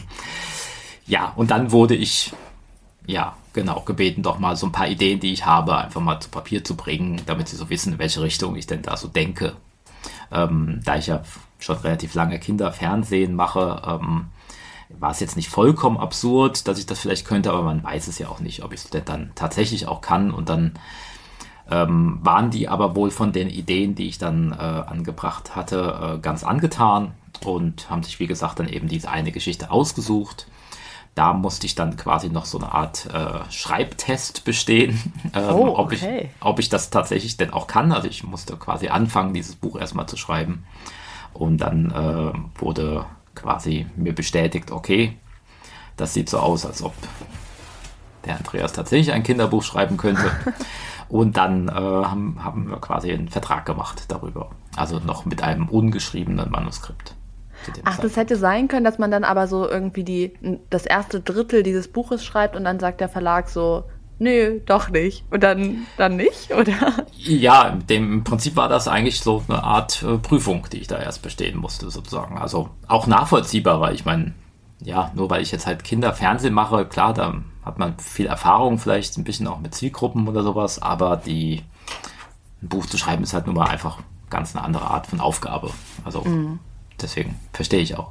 ja, 1.06 1.30
und 1.36 1.50
dann 1.50 1.72
wurde 1.72 1.94
ich 1.94 2.32
ja 3.06 3.36
genau 3.52 3.80
gebeten, 3.80 4.22
doch 4.22 4.38
mal 4.38 4.56
so 4.56 4.66
ein 4.66 4.72
paar 4.72 4.88
Ideen, 4.88 5.20
die 5.20 5.32
ich 5.32 5.46
habe, 5.46 5.76
einfach 5.76 6.00
mal 6.00 6.20
zu 6.20 6.28
Papier 6.28 6.64
zu 6.64 6.76
bringen, 6.76 7.20
damit 7.26 7.48
sie 7.48 7.56
so 7.56 7.70
wissen, 7.70 7.94
in 7.94 7.98
welche 7.98 8.22
Richtung 8.22 8.56
ich 8.56 8.66
denn 8.66 8.82
da 8.82 8.96
so 8.96 9.08
denke. 9.08 9.54
Ähm, 10.32 10.80
da 10.84 10.96
ich 10.96 11.06
ja 11.06 11.22
schon 11.58 11.76
relativ 11.76 12.14
lange 12.14 12.38
Kinderfernsehen 12.38 13.34
mache, 13.34 13.82
ähm, 13.86 14.26
war 14.88 15.10
es 15.10 15.20
jetzt 15.20 15.36
nicht 15.36 15.48
vollkommen 15.48 15.96
absurd, 15.96 16.68
dass 16.68 16.78
ich 16.78 16.86
das 16.86 17.00
vielleicht 17.00 17.26
könnte, 17.26 17.52
aber 17.52 17.62
man 17.62 17.82
weiß 17.82 18.08
es 18.08 18.18
ja 18.18 18.28
auch 18.28 18.40
nicht, 18.40 18.62
ob 18.62 18.72
ich 18.72 18.84
es 18.84 18.90
denn 18.90 19.04
dann 19.04 19.32
tatsächlich 19.34 19.86
auch 19.86 20.00
kann. 20.00 20.30
Und 20.30 20.48
dann 20.48 20.72
ähm, 21.70 22.18
waren 22.22 22.50
die 22.50 22.68
aber 22.68 22.94
wohl 22.94 23.10
von 23.10 23.32
den 23.32 23.48
Ideen, 23.48 23.94
die 23.94 24.08
ich 24.08 24.18
dann 24.18 24.52
äh, 24.52 24.56
angebracht 24.56 25.56
hatte, 25.56 26.16
äh, 26.16 26.18
ganz 26.20 26.44
angetan 26.44 27.12
und 27.44 27.88
haben 27.90 28.02
sich, 28.02 28.20
wie 28.20 28.26
gesagt, 28.26 28.58
dann 28.58 28.68
eben 28.68 28.88
diese 28.88 29.10
eine 29.10 29.32
Geschichte 29.32 29.70
ausgesucht. 29.70 30.46
Da 31.14 31.32
musste 31.32 31.66
ich 31.66 31.74
dann 31.76 31.96
quasi 31.96 32.28
noch 32.28 32.44
so 32.44 32.58
eine 32.58 32.72
Art 32.72 33.06
äh, 33.06 33.50
Schreibtest 33.50 34.44
bestehen, 34.44 35.12
ähm, 35.34 35.44
oh, 35.50 35.76
okay. 35.76 35.78
ob, 35.78 35.92
ich, 35.92 36.04
ob 36.40 36.58
ich 36.58 36.68
das 36.68 36.90
tatsächlich 36.90 37.36
denn 37.36 37.52
auch 37.52 37.66
kann. 37.66 37.92
Also 37.92 38.08
ich 38.08 38.24
musste 38.24 38.56
quasi 38.56 38.88
anfangen, 38.88 39.32
dieses 39.32 39.54
Buch 39.54 39.78
erstmal 39.78 40.06
zu 40.06 40.16
schreiben. 40.16 40.64
Und 41.32 41.58
dann 41.58 41.90
äh, 41.90 42.60
wurde 42.60 43.06
quasi 43.34 43.86
mir 43.96 44.14
bestätigt, 44.14 44.70
okay, 44.70 45.16
das 45.96 46.14
sieht 46.14 46.28
so 46.28 46.38
aus, 46.38 46.66
als 46.66 46.82
ob 46.82 46.94
der 48.24 48.36
Andreas 48.36 48.72
tatsächlich 48.72 49.12
ein 49.12 49.22
Kinderbuch 49.22 49.62
schreiben 49.62 49.96
könnte. 49.96 50.30
Und 51.08 51.36
dann 51.36 51.68
äh, 51.68 51.72
haben, 51.72 52.42
haben 52.42 52.70
wir 52.70 52.78
quasi 52.78 53.12
einen 53.12 53.28
Vertrag 53.28 53.66
gemacht 53.66 54.06
darüber. 54.08 54.50
Also 54.74 54.98
noch 54.98 55.26
mit 55.26 55.42
einem 55.42 55.68
ungeschriebenen 55.68 56.50
Manuskript. 56.50 57.14
Ach, 57.84 57.98
das 57.98 58.16
hätte 58.16 58.36
sein 58.36 58.68
können, 58.68 58.84
dass 58.84 58.98
man 58.98 59.10
dann 59.10 59.24
aber 59.24 59.46
so 59.46 59.68
irgendwie 59.68 60.04
die, 60.04 60.32
das 60.70 60.86
erste 60.86 61.20
Drittel 61.20 61.62
dieses 61.62 61.88
Buches 61.88 62.24
schreibt 62.24 62.56
und 62.56 62.64
dann 62.64 62.80
sagt 62.80 63.00
der 63.00 63.08
Verlag 63.08 63.48
so, 63.48 63.84
nö, 64.18 64.60
doch 64.66 64.90
nicht. 64.90 65.24
Und 65.30 65.42
dann, 65.42 65.86
dann 65.96 66.16
nicht, 66.16 66.52
oder? 66.54 67.04
Ja, 67.16 67.70
dem, 67.70 68.12
im 68.12 68.24
Prinzip 68.24 68.56
war 68.56 68.68
das 68.68 68.88
eigentlich 68.88 69.20
so 69.20 69.42
eine 69.48 69.62
Art 69.62 70.02
äh, 70.02 70.18
Prüfung, 70.18 70.66
die 70.72 70.78
ich 70.78 70.86
da 70.86 70.98
erst 70.98 71.22
bestehen 71.22 71.58
musste, 71.58 71.90
sozusagen. 71.90 72.38
Also 72.38 72.70
auch 72.88 73.06
nachvollziehbar, 73.06 73.80
weil 73.80 73.94
ich 73.94 74.04
meine, 74.04 74.34
ja, 74.80 75.10
nur 75.14 75.30
weil 75.30 75.42
ich 75.42 75.52
jetzt 75.52 75.66
halt 75.66 75.84
Kinderfernsehen 75.84 76.54
mache, 76.54 76.86
klar, 76.86 77.14
da 77.14 77.34
hat 77.64 77.78
man 77.78 77.98
viel 77.98 78.26
Erfahrung, 78.26 78.78
vielleicht 78.78 79.16
ein 79.16 79.24
bisschen 79.24 79.46
auch 79.46 79.60
mit 79.60 79.74
Zielgruppen 79.74 80.28
oder 80.28 80.42
sowas, 80.42 80.82
aber 80.82 81.16
die, 81.16 81.62
ein 82.62 82.68
Buch 82.68 82.86
zu 82.86 82.98
schreiben 82.98 83.22
ist 83.22 83.32
halt 83.32 83.46
nun 83.46 83.56
mal 83.56 83.68
einfach 83.68 83.98
ganz 84.28 84.54
eine 84.54 84.64
andere 84.64 84.90
Art 84.90 85.06
von 85.06 85.20
Aufgabe. 85.20 85.70
Also 86.04 86.22
mhm. 86.22 86.58
Deswegen 87.04 87.38
verstehe 87.52 87.80
ich 87.80 87.96
auch. 87.96 88.10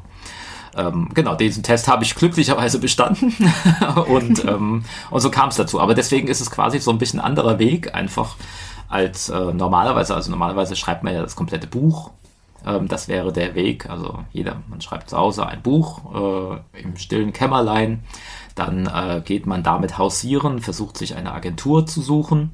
Ähm, 0.75 1.09
genau, 1.13 1.35
diesen 1.35 1.63
Test 1.63 1.87
habe 1.87 2.03
ich 2.03 2.15
glücklicherweise 2.15 2.79
bestanden 2.79 3.33
und, 4.07 4.45
ähm, 4.47 4.85
und 5.11 5.19
so 5.19 5.29
kam 5.29 5.49
es 5.49 5.55
dazu. 5.55 5.79
Aber 5.79 5.93
deswegen 5.93 6.27
ist 6.27 6.41
es 6.41 6.49
quasi 6.49 6.79
so 6.79 6.91
ein 6.91 6.97
bisschen 6.97 7.19
anderer 7.19 7.59
Weg 7.59 7.93
einfach 7.93 8.35
als 8.89 9.29
äh, 9.29 9.53
normalerweise. 9.53 10.15
Also 10.15 10.31
normalerweise 10.31 10.75
schreibt 10.75 11.03
man 11.03 11.13
ja 11.13 11.21
das 11.21 11.35
komplette 11.35 11.67
Buch. 11.67 12.11
Ähm, 12.65 12.87
das 12.87 13.07
wäre 13.07 13.31
der 13.31 13.55
Weg. 13.55 13.89
Also 13.89 14.19
jeder, 14.31 14.61
man 14.67 14.81
schreibt 14.81 15.09
zu 15.09 15.17
Hause 15.17 15.45
ein 15.45 15.61
Buch 15.61 16.61
äh, 16.73 16.81
im 16.81 16.97
stillen 16.97 17.33
Kämmerlein. 17.33 18.03
Dann 18.55 18.87
äh, 18.87 19.21
geht 19.23 19.45
man 19.45 19.63
damit 19.63 19.97
hausieren, 19.97 20.59
versucht 20.59 20.97
sich 20.97 21.15
eine 21.15 21.33
Agentur 21.33 21.85
zu 21.85 22.01
suchen, 22.01 22.51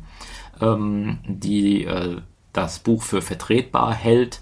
ähm, 0.61 1.19
die 1.25 1.85
äh, 1.85 2.21
das 2.53 2.79
Buch 2.79 3.03
für 3.03 3.21
vertretbar 3.21 3.93
hält 3.93 4.41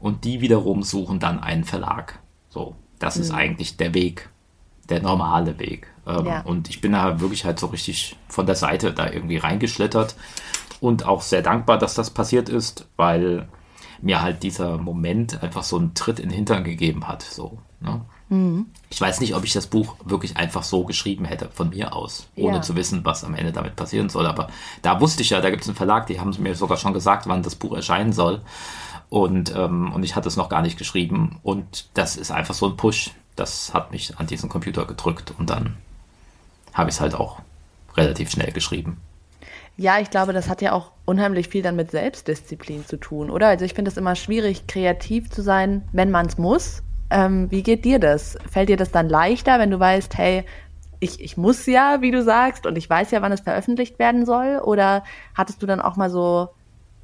und 0.00 0.24
die 0.24 0.40
wiederum 0.40 0.82
suchen 0.82 1.20
dann 1.20 1.40
einen 1.40 1.64
Verlag. 1.64 2.18
So, 2.48 2.74
das 2.98 3.16
mhm. 3.16 3.22
ist 3.22 3.30
eigentlich 3.32 3.76
der 3.76 3.94
Weg, 3.94 4.28
der 4.88 5.02
normale 5.02 5.58
Weg. 5.58 5.88
Ähm, 6.06 6.26
ja. 6.26 6.40
Und 6.42 6.68
ich 6.68 6.80
bin 6.80 6.92
da 6.92 7.20
wirklich 7.20 7.44
halt 7.44 7.58
so 7.58 7.66
richtig 7.66 8.16
von 8.28 8.46
der 8.46 8.56
Seite 8.56 8.92
da 8.92 9.10
irgendwie 9.10 9.36
reingeschlittert 9.36 10.16
und 10.80 11.06
auch 11.06 11.22
sehr 11.22 11.42
dankbar, 11.42 11.78
dass 11.78 11.94
das 11.94 12.10
passiert 12.10 12.48
ist, 12.48 12.88
weil 12.96 13.48
mir 14.02 14.22
halt 14.22 14.42
dieser 14.42 14.78
Moment 14.78 15.42
einfach 15.42 15.62
so 15.62 15.76
einen 15.76 15.94
Tritt 15.94 16.18
in 16.18 16.30
den 16.30 16.36
Hintern 16.36 16.64
gegeben 16.64 17.06
hat. 17.06 17.22
So, 17.22 17.58
ne? 17.80 18.00
mhm. 18.30 18.66
Ich 18.88 19.00
weiß 19.00 19.20
nicht, 19.20 19.34
ob 19.34 19.44
ich 19.44 19.52
das 19.52 19.66
Buch 19.66 19.96
wirklich 20.04 20.36
einfach 20.36 20.62
so 20.62 20.84
geschrieben 20.84 21.24
hätte, 21.26 21.50
von 21.52 21.70
mir 21.70 21.94
aus, 21.94 22.28
ohne 22.34 22.56
ja. 22.56 22.62
zu 22.62 22.76
wissen, 22.76 23.04
was 23.04 23.24
am 23.24 23.34
Ende 23.34 23.52
damit 23.52 23.76
passieren 23.76 24.08
soll. 24.08 24.26
Aber 24.26 24.48
da 24.82 25.00
wusste 25.00 25.22
ich 25.22 25.30
ja, 25.30 25.40
da 25.40 25.50
gibt 25.50 25.62
es 25.62 25.68
einen 25.68 25.76
Verlag, 25.76 26.06
die 26.06 26.18
haben 26.18 26.34
mir 26.38 26.54
sogar 26.54 26.78
schon 26.78 26.94
gesagt, 26.94 27.26
wann 27.26 27.42
das 27.42 27.54
Buch 27.54 27.74
erscheinen 27.74 28.12
soll. 28.12 28.40
Und, 29.10 29.54
ähm, 29.54 29.92
und 29.92 30.04
ich 30.04 30.16
hatte 30.16 30.28
es 30.28 30.36
noch 30.36 30.48
gar 30.48 30.62
nicht 30.62 30.78
geschrieben. 30.78 31.40
Und 31.42 31.90
das 31.94 32.16
ist 32.16 32.30
einfach 32.30 32.54
so 32.54 32.66
ein 32.66 32.76
Push. 32.76 33.10
Das 33.36 33.74
hat 33.74 33.90
mich 33.90 34.16
an 34.18 34.26
diesen 34.26 34.48
Computer 34.48 34.86
gedrückt. 34.86 35.34
Und 35.36 35.50
dann 35.50 35.76
habe 36.72 36.88
ich 36.88 36.96
es 36.96 37.00
halt 37.00 37.14
auch 37.14 37.40
relativ 37.96 38.30
schnell 38.30 38.52
geschrieben. 38.52 38.98
Ja, 39.76 39.98
ich 39.98 40.10
glaube, 40.10 40.32
das 40.32 40.48
hat 40.48 40.62
ja 40.62 40.72
auch 40.72 40.92
unheimlich 41.06 41.48
viel 41.48 41.62
dann 41.62 41.74
mit 41.74 41.90
Selbstdisziplin 41.90 42.86
zu 42.86 42.98
tun, 42.98 43.30
oder? 43.30 43.48
Also 43.48 43.64
ich 43.64 43.74
finde 43.74 43.90
es 43.90 43.96
immer 43.96 44.14
schwierig, 44.14 44.66
kreativ 44.66 45.30
zu 45.30 45.42
sein, 45.42 45.82
wenn 45.92 46.10
man 46.10 46.26
es 46.26 46.38
muss. 46.38 46.82
Ähm, 47.10 47.50
wie 47.50 47.62
geht 47.62 47.84
dir 47.84 47.98
das? 47.98 48.38
Fällt 48.48 48.68
dir 48.68 48.76
das 48.76 48.92
dann 48.92 49.08
leichter, 49.08 49.58
wenn 49.58 49.70
du 49.70 49.80
weißt, 49.80 50.16
hey, 50.16 50.44
ich, 51.00 51.20
ich 51.20 51.36
muss 51.36 51.66
ja, 51.66 52.02
wie 52.02 52.10
du 52.10 52.22
sagst, 52.22 52.66
und 52.66 52.76
ich 52.76 52.88
weiß 52.88 53.10
ja, 53.10 53.22
wann 53.22 53.32
es 53.32 53.40
veröffentlicht 53.40 53.98
werden 53.98 54.26
soll? 54.26 54.60
Oder 54.62 55.02
hattest 55.34 55.62
du 55.62 55.66
dann 55.66 55.80
auch 55.80 55.96
mal 55.96 56.10
so 56.10 56.50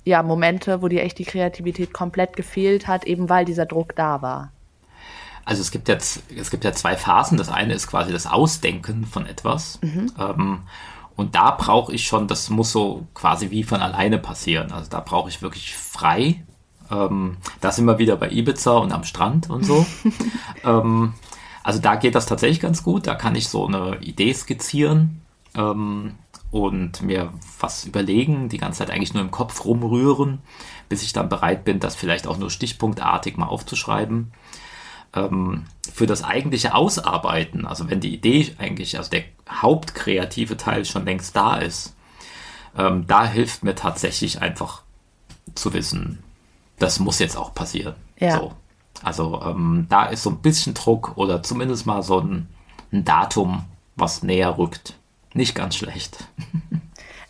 ja, 0.06 0.22
Momente, 0.22 0.80
wo 0.82 0.88
dir 0.88 1.02
echt 1.02 1.18
die 1.18 1.25
Kreativität 1.25 1.92
komplett 1.92 2.36
gefehlt 2.36 2.86
hat, 2.86 3.04
eben 3.04 3.28
weil 3.28 3.44
dieser 3.44 3.66
Druck 3.66 3.96
da 3.96 4.22
war? 4.22 4.52
Also 5.44 5.60
es 5.60 5.72
gibt 5.72 5.88
jetzt, 5.88 6.22
es 6.34 6.50
gibt 6.50 6.64
ja 6.64 6.72
zwei 6.72 6.96
Phasen. 6.96 7.36
Das 7.36 7.48
eine 7.48 7.75
ist 7.75 7.88
quasi 7.88 8.12
das 8.12 8.26
Ausdenken 8.26 9.04
von 9.04 9.26
etwas. 9.26 9.80
Mhm. 9.82 10.12
Ähm, 10.18 10.58
und 11.16 11.34
da 11.34 11.50
brauche 11.50 11.92
ich 11.92 12.06
schon, 12.06 12.28
das 12.28 12.50
muss 12.50 12.70
so 12.70 13.06
quasi 13.14 13.50
wie 13.50 13.64
von 13.64 13.80
alleine 13.80 14.18
passieren. 14.18 14.70
Also 14.70 14.88
da 14.88 15.00
brauche 15.00 15.28
ich 15.28 15.42
wirklich 15.42 15.75
frei. 15.76 16.44
Ähm, 16.88 17.38
da 17.60 17.72
sind 17.72 17.84
wir 17.86 17.98
wieder 17.98 18.16
bei 18.16 18.30
Ibiza 18.30 18.76
und 18.76 18.92
am 18.92 19.02
Strand 19.02 19.50
und 19.50 19.64
so. 19.64 19.84
ähm, 20.64 21.14
also 21.64 21.80
da 21.80 21.96
geht 21.96 22.14
das 22.14 22.26
tatsächlich 22.26 22.60
ganz 22.60 22.84
gut. 22.84 23.08
Da 23.08 23.16
kann 23.16 23.34
ich 23.34 23.48
so 23.48 23.66
eine 23.66 23.98
Idee 24.02 24.32
skizzieren. 24.32 25.22
Ähm, 25.56 26.14
und 26.64 27.02
mir 27.02 27.32
was 27.60 27.84
überlegen, 27.84 28.48
die 28.48 28.58
ganze 28.58 28.78
Zeit 28.78 28.90
eigentlich 28.90 29.14
nur 29.14 29.22
im 29.22 29.30
Kopf 29.30 29.64
rumrühren, 29.64 30.40
bis 30.88 31.02
ich 31.02 31.12
dann 31.12 31.28
bereit 31.28 31.64
bin, 31.64 31.80
das 31.80 31.94
vielleicht 31.94 32.26
auch 32.26 32.38
nur 32.38 32.50
stichpunktartig 32.50 33.36
mal 33.36 33.46
aufzuschreiben. 33.46 34.32
Ähm, 35.14 35.64
für 35.92 36.06
das 36.06 36.22
eigentliche 36.22 36.75
Ausarbeiten, 36.75 37.66
also 37.66 37.90
wenn 37.90 38.00
die 38.00 38.14
Idee 38.14 38.54
eigentlich, 38.58 38.98
also 38.98 39.10
der 39.10 39.25
hauptkreative 39.48 40.56
Teil 40.56 40.84
schon 40.84 41.04
längst 41.04 41.36
da 41.36 41.56
ist, 41.56 41.94
ähm, 42.76 43.06
da 43.06 43.26
hilft 43.26 43.64
mir 43.64 43.75
tatsächlich 43.75 44.42
einfach 44.42 44.82
zu 45.54 45.72
wissen, 45.72 46.22
das 46.78 47.00
muss 47.00 47.18
jetzt 47.18 47.36
auch 47.36 47.54
passieren. 47.54 47.94
Ja. 48.18 48.38
So. 48.38 48.52
Also 49.02 49.42
ähm, 49.42 49.86
da 49.88 50.06
ist 50.06 50.22
so 50.22 50.30
ein 50.30 50.38
bisschen 50.38 50.75
Druck 50.75 51.16
oder 51.16 51.42
zumindest 51.42 51.86
mal 51.86 52.02
so 52.02 52.20
ein, 52.20 52.48
ein 52.92 53.04
Datum, 53.04 53.64
was 53.94 54.22
näher 54.22 54.58
rückt 54.58 54.98
nicht 55.36 55.54
ganz 55.54 55.76
schlecht. 55.76 56.24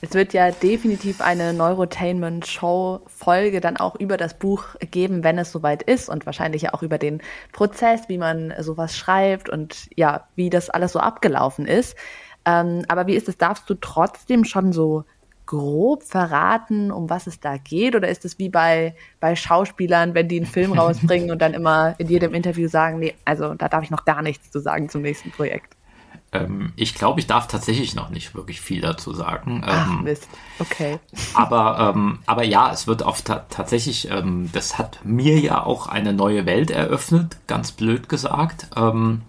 Es 0.03 0.13
wird 0.13 0.35
ja 0.35 0.51
definitiv 0.51 1.23
eine 1.23 1.55
Neurotainment-Show-Folge 1.55 3.63
dann 3.63 3.79
auch 3.79 3.97
über 3.97 4.19
das 4.19 4.39
Buch 4.39 4.77
geben, 4.91 5.25
wenn 5.25 5.39
es 5.39 5.51
soweit 5.51 5.83
ist 5.83 6.11
und 6.11 6.27
wahrscheinlich 6.27 6.61
ja 6.63 6.75
auch 6.75 6.83
über 6.83 6.99
den 6.99 7.23
Prozess, 7.53 8.03
wie 8.09 8.19
man 8.19 8.53
sowas 8.61 8.95
schreibt 8.97 9.49
und 9.49 9.89
ja, 9.97 10.29
wie 10.37 10.51
das 10.51 10.69
alles 10.69 10.93
so 10.93 11.01
abgelaufen 11.01 11.67
ist. 11.67 11.97
Ähm, 12.45 12.85
aber 12.89 13.07
wie 13.07 13.15
ist 13.15 13.27
es? 13.29 13.39
Darfst 13.39 13.71
du 13.71 13.75
trotzdem 13.75 14.45
schon 14.45 14.75
so 14.75 15.07
grob 15.47 16.03
verraten, 16.03 16.91
um 16.91 17.09
was 17.09 17.27
es 17.27 17.41
da 17.41 17.57
geht? 17.57 17.97
Oder 17.97 18.09
ist 18.09 18.27
es 18.27 18.39
wie 18.39 18.51
bei, 18.51 18.95
bei 19.19 19.35
Schauspielern, 19.35 20.15
wenn 20.15 20.29
die 20.29 20.37
einen 20.37 20.47
Film 20.47 20.73
rausbringen 20.73 21.31
und 21.31 21.41
dann 21.41 21.55
immer 21.55 21.95
in 21.99 22.09
jedem 22.09 22.35
Interview 22.35 22.69
sagen, 22.69 22.99
nee, 22.99 23.15
also 23.25 23.55
da 23.55 23.69
darf 23.69 23.83
ich 23.83 23.91
noch 23.91 24.05
gar 24.05 24.21
nichts 24.21 24.51
zu 24.51 24.61
sagen 24.61 24.91
zum 24.91 25.01
nächsten 25.03 25.31
Projekt? 25.31 25.75
Ähm, 26.33 26.73
ich 26.77 26.95
glaube, 26.95 27.21
ich 27.21 27.27
darf 27.27 27.47
tatsächlich 27.47 27.95
noch 27.95 28.11
nicht 28.11 28.35
wirklich 28.35 28.61
viel 28.61 28.81
dazu 28.81 29.13
sagen. 29.13 29.63
Ach, 29.65 29.89
ähm, 29.89 30.05
Mist. 30.05 30.29
Okay. 30.59 30.99
aber, 31.35 31.93
ähm, 31.95 32.19
aber 32.27 32.45
ja, 32.45 32.73
es 32.73 32.87
wird 32.87 33.03
auch 33.03 33.19
ta 33.21 33.47
tatsächlich, 33.51 34.11
ähm, 34.11 34.51
das 34.53 34.79
hat 34.79 35.01
mir 35.05 35.39
ja 35.39 35.63
auch 35.63 35.87
eine 35.87 36.13
neue 36.13 36.47
Welt 36.47 36.71
eröffnet, 36.71 37.37
ganz 37.47 37.73
blöd 37.73 38.09
gesagt. 38.09 38.69
Ähm, 38.77 39.23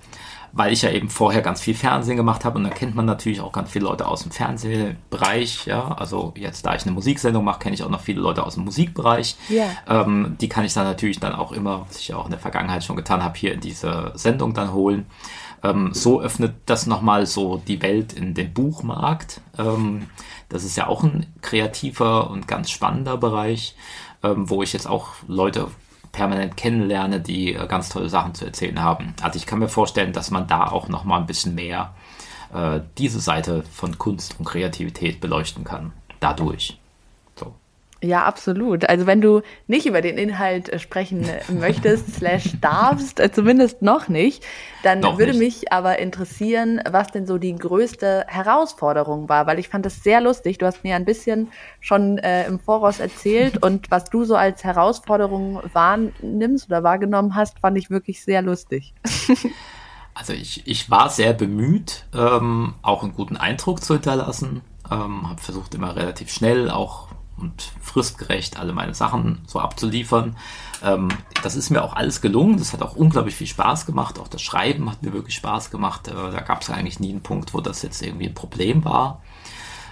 weil 0.57 0.73
ich 0.73 0.81
ja 0.81 0.89
eben 0.89 1.09
vorher 1.09 1.41
ganz 1.41 1.61
viel 1.61 1.75
Fernsehen 1.75 2.17
gemacht 2.17 2.43
habe 2.43 2.57
und 2.57 2.63
da 2.63 2.71
kennt 2.71 2.95
man 2.95 3.05
natürlich 3.05 3.41
auch 3.41 3.51
ganz 3.51 3.71
viele 3.71 3.85
Leute 3.85 4.07
aus 4.07 4.23
dem 4.23 4.31
Fernsehbereich, 4.31 5.67
ja. 5.67 5.89
Also 5.89 6.33
jetzt, 6.35 6.65
da 6.65 6.73
ich 6.73 6.81
eine 6.83 6.93
Musiksendung 6.93 7.43
mache, 7.43 7.59
kenne 7.59 7.75
ich 7.75 7.83
auch 7.83 7.89
noch 7.89 8.01
viele 8.01 8.21
Leute 8.21 8.43
aus 8.43 8.55
dem 8.55 8.63
Musikbereich. 8.63 9.35
Ja. 9.49 9.65
Ähm, 9.87 10.35
die 10.41 10.49
kann 10.49 10.65
ich 10.65 10.73
dann 10.73 10.85
natürlich 10.85 11.19
dann 11.19 11.35
auch 11.35 11.51
immer, 11.51 11.85
was 11.87 11.99
ich 11.99 12.07
ja 12.07 12.17
auch 12.17 12.25
in 12.25 12.31
der 12.31 12.39
Vergangenheit 12.39 12.83
schon 12.83 12.95
getan 12.95 13.23
habe, 13.23 13.37
hier 13.37 13.53
in 13.53 13.59
diese 13.59 14.11
Sendung 14.15 14.53
dann 14.53 14.73
holen. 14.73 15.05
Ähm, 15.67 15.93
so 15.93 16.21
öffnet 16.21 16.55
das 16.65 16.87
nochmal 16.87 17.25
so 17.25 17.61
die 17.67 17.81
Welt 17.81 18.13
in 18.13 18.33
den 18.33 18.53
Buchmarkt. 18.53 19.41
Ähm, 19.57 20.09
das 20.49 20.63
ist 20.63 20.77
ja 20.77 20.87
auch 20.87 21.03
ein 21.03 21.25
kreativer 21.41 22.29
und 22.29 22.47
ganz 22.47 22.71
spannender 22.71 23.17
Bereich, 23.17 23.75
ähm, 24.23 24.49
wo 24.49 24.63
ich 24.63 24.73
jetzt 24.73 24.87
auch 24.87 25.09
Leute 25.27 25.67
permanent 26.11 26.57
kennenlerne, 26.57 27.19
die 27.19 27.53
äh, 27.53 27.67
ganz 27.67 27.89
tolle 27.89 28.09
Sachen 28.09 28.33
zu 28.33 28.45
erzählen 28.45 28.81
haben. 28.81 29.13
Also 29.21 29.37
ich 29.37 29.45
kann 29.45 29.59
mir 29.59 29.69
vorstellen, 29.69 30.13
dass 30.13 30.31
man 30.31 30.47
da 30.47 30.67
auch 30.67 30.87
noch 30.87 31.03
mal 31.03 31.19
ein 31.19 31.27
bisschen 31.27 31.55
mehr 31.55 31.93
äh, 32.53 32.79
diese 32.97 33.19
Seite 33.19 33.63
von 33.71 33.97
Kunst 33.97 34.35
und 34.39 34.45
Kreativität 34.45 35.19
beleuchten 35.19 35.63
kann. 35.63 35.91
Dadurch. 36.19 36.79
Ja, 38.01 38.25
absolut. 38.25 38.87
Also 38.87 39.07
wenn 39.07 39.21
du 39.21 39.41
nicht 39.65 39.87
über 39.87 40.01
den 40.01 40.17
Inhalt 40.17 40.69
äh, 40.69 40.77
sprechen 40.77 41.27
möchtest, 41.49 42.13
slash 42.17 42.53
darfst, 42.61 43.19
äh, 43.19 43.31
zumindest 43.31 43.81
noch 43.81 44.07
nicht, 44.07 44.45
dann 44.83 44.99
Noch 44.99 45.17
würde 45.17 45.31
nicht. 45.31 45.63
mich 45.63 45.73
aber 45.73 45.97
interessieren, 45.97 46.79
was 46.89 47.07
denn 47.07 47.25
so 47.25 47.39
die 47.39 47.55
größte 47.55 48.25
Herausforderung 48.27 49.29
war, 49.29 49.47
weil 49.47 49.57
ich 49.57 49.69
fand 49.69 49.85
das 49.85 50.03
sehr 50.03 50.21
lustig. 50.21 50.59
Du 50.59 50.67
hast 50.67 50.83
mir 50.83 50.95
ein 50.95 51.05
bisschen 51.05 51.51
schon 51.79 52.19
äh, 52.19 52.45
im 52.45 52.59
Voraus 52.59 52.99
erzählt 52.99 53.63
und 53.63 53.89
was 53.89 54.05
du 54.05 54.25
so 54.25 54.35
als 54.35 54.63
Herausforderung 54.63 55.61
wahrnimmst 55.73 56.67
oder 56.67 56.83
wahrgenommen 56.83 57.33
hast, 57.33 57.59
fand 57.59 57.77
ich 57.77 57.89
wirklich 57.89 58.23
sehr 58.23 58.41
lustig. 58.41 58.93
Also 60.19 60.33
ich, 60.33 60.65
ich 60.65 60.89
war 60.89 61.11
sehr 61.11 61.31
bemüht, 61.33 62.05
ähm, 62.11 62.73
auch 62.81 63.03
einen 63.03 63.13
guten 63.13 63.37
Eindruck 63.37 63.83
zu 63.83 63.93
hinterlassen. 63.93 64.61
Ähm, 64.89 65.29
habe 65.29 65.39
versucht 65.39 65.75
immer 65.75 65.95
relativ 65.95 66.31
schnell 66.31 66.71
auch 66.71 67.06
und 67.37 67.71
fristgerecht 67.81 68.59
alle 68.59 68.73
meine 68.73 68.93
Sachen 68.93 69.39
so 69.47 69.59
abzuliefern. 69.59 70.35
Ähm, 70.83 71.09
das 71.43 71.55
ist 71.55 71.69
mir 71.69 71.83
auch 71.83 71.95
alles 71.95 72.21
gelungen. 72.21 72.57
Das 72.57 72.73
hat 72.73 72.81
auch 72.81 72.95
unglaublich 72.95 73.35
viel 73.35 73.47
Spaß 73.47 73.85
gemacht. 73.85 74.19
Auch 74.19 74.27
das 74.27 74.41
Schreiben 74.41 74.89
hat 74.89 75.03
mir 75.03 75.13
wirklich 75.13 75.35
Spaß 75.35 75.69
gemacht. 75.71 76.07
Äh, 76.07 76.13
da 76.13 76.41
gab 76.41 76.61
es 76.61 76.69
eigentlich 76.69 76.99
nie 76.99 77.11
einen 77.11 77.21
Punkt, 77.23 77.53
wo 77.53 77.61
das 77.61 77.81
jetzt 77.81 78.01
irgendwie 78.01 78.27
ein 78.27 78.33
Problem 78.33 78.83
war. 78.85 79.21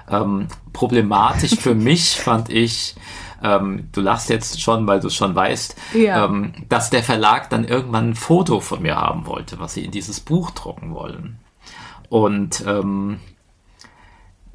Ähm, 0.09 0.47
problematisch 0.73 1.55
für 1.55 1.75
mich 1.75 2.15
fand 2.15 2.49
ich, 2.49 2.95
ähm, 3.43 3.89
du 3.91 4.01
lachst 4.01 4.29
jetzt 4.29 4.61
schon, 4.61 4.85
weil 4.87 4.99
du 4.99 5.07
es 5.07 5.15
schon 5.15 5.35
weißt, 5.35 5.75
Ja. 5.93 6.25
ähm, 6.25 6.53
dass 6.69 6.89
der 6.89 7.03
Verlag 7.03 7.49
dann 7.49 7.63
irgendwann 7.63 8.09
ein 8.11 8.15
Foto 8.15 8.59
von 8.59 8.81
mir 8.81 8.95
haben 8.95 9.25
wollte, 9.25 9.59
was 9.59 9.73
sie 9.73 9.83
in 9.85 9.91
dieses 9.91 10.19
Buch 10.19 10.51
drucken 10.51 10.93
wollen. 10.93 11.39
Und 12.09 12.63
ähm, 12.67 13.19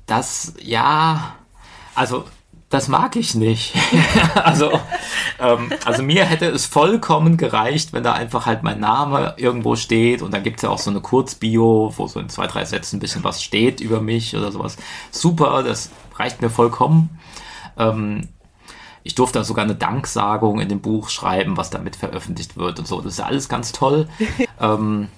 das, 0.07 0.55
ja, 0.61 1.35
also 1.95 2.25
das 2.71 2.87
mag 2.87 3.17
ich 3.17 3.35
nicht. 3.35 3.75
also, 4.35 4.71
ähm, 5.41 5.73
also 5.85 6.03
mir 6.05 6.25
hätte 6.25 6.47
es 6.47 6.67
vollkommen 6.67 7.37
gereicht, 7.37 7.93
wenn 7.93 8.05
da 8.05 8.13
einfach 8.13 8.47
halt 8.47 8.63
mein 8.63 8.79
Name 8.79 9.35
irgendwo 9.37 9.75
steht 9.75 10.23
und 10.23 10.33
dann 10.33 10.45
gibt's 10.45 10.63
ja 10.63 10.71
auch 10.71 10.79
so 10.79 10.91
eine 10.91 11.01
Kurzbio, 11.01 11.93
wo 11.97 12.07
so 12.07 12.21
in 12.21 12.29
zwei, 12.29 12.47
drei 12.47 12.65
Sätzen 12.65 12.97
ein 12.97 13.01
bisschen 13.01 13.25
was 13.25 13.43
steht 13.43 13.81
über 13.81 14.01
mich 14.01 14.37
oder 14.37 14.53
sowas. 14.53 14.77
Super, 15.11 15.65
das 15.65 15.91
reicht 16.15 16.41
mir 16.41 16.49
vollkommen. 16.49 17.19
Ähm, 17.77 18.29
ich 19.03 19.17
durfte 19.17 19.41
da 19.41 19.45
sogar 19.45 19.65
eine 19.65 19.75
Danksagung 19.75 20.61
in 20.61 20.69
dem 20.69 20.81
Buch 20.81 21.09
schreiben, 21.09 21.57
was 21.57 21.71
damit 21.71 21.97
veröffentlicht 21.97 22.57
wird 22.57 22.79
und 22.79 22.87
so. 22.87 23.01
Das 23.01 23.15
ist 23.15 23.19
ja 23.19 23.25
alles 23.25 23.49
ganz 23.49 23.73
toll. 23.73 24.09
ähm, 24.61 25.09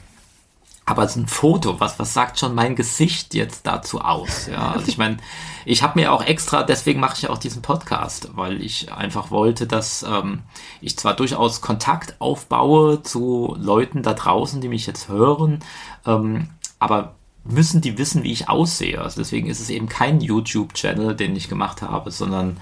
aber 0.85 1.07
so 1.09 1.21
ein 1.21 1.29
Foto, 1.29 1.79
was, 1.79 1.99
was 1.99 2.13
sagt 2.13 2.41
schon 2.41 2.55
mein 2.55 2.75
Gesicht 2.75 3.35
jetzt 3.35 3.67
dazu 3.67 4.01
aus? 4.01 4.49
Ja, 4.49 4.73
also 4.75 4.89
ich 4.89 4.99
meine, 4.99 5.19
ich 5.65 5.83
habe 5.83 5.99
mir 6.01 6.13
auch 6.13 6.25
extra, 6.25 6.63
deswegen 6.65 7.01
mache 7.01 7.15
ich 7.17 7.23
ja 7.23 7.31
auch 7.31 7.39
diesen 7.39 7.63
Podcast, 7.63 8.31
weil 8.35 8.61
ich 8.61 8.93
einfach 8.93 9.31
wollte, 9.31 9.67
dass 9.67 10.03
ähm, 10.03 10.43
ich 10.81 10.99
zwar 10.99 11.15
durchaus 11.15 11.61
Kontakt 11.61 12.17
aufbaue 12.21 13.03
zu 13.03 13.57
Leuten 13.59 14.03
da 14.03 14.15
draußen, 14.15 14.61
die 14.61 14.69
mich 14.69 14.87
jetzt 14.87 15.09
hören, 15.09 15.61
ähm, 16.05 16.49
aber 16.79 17.15
müssen 17.45 17.81
die 17.81 17.99
wissen, 17.99 18.23
wie 18.23 18.33
ich 18.33 18.49
aussehe. 18.49 19.01
Also 19.01 19.21
deswegen 19.21 19.49
ist 19.49 19.61
es 19.61 19.71
eben 19.71 19.89
kein 19.89 20.21
YouTube-Channel, 20.21 21.15
den 21.15 21.37
ich 21.37 21.49
gemacht 21.49 21.83
habe, 21.83 22.11
sondern 22.11 22.59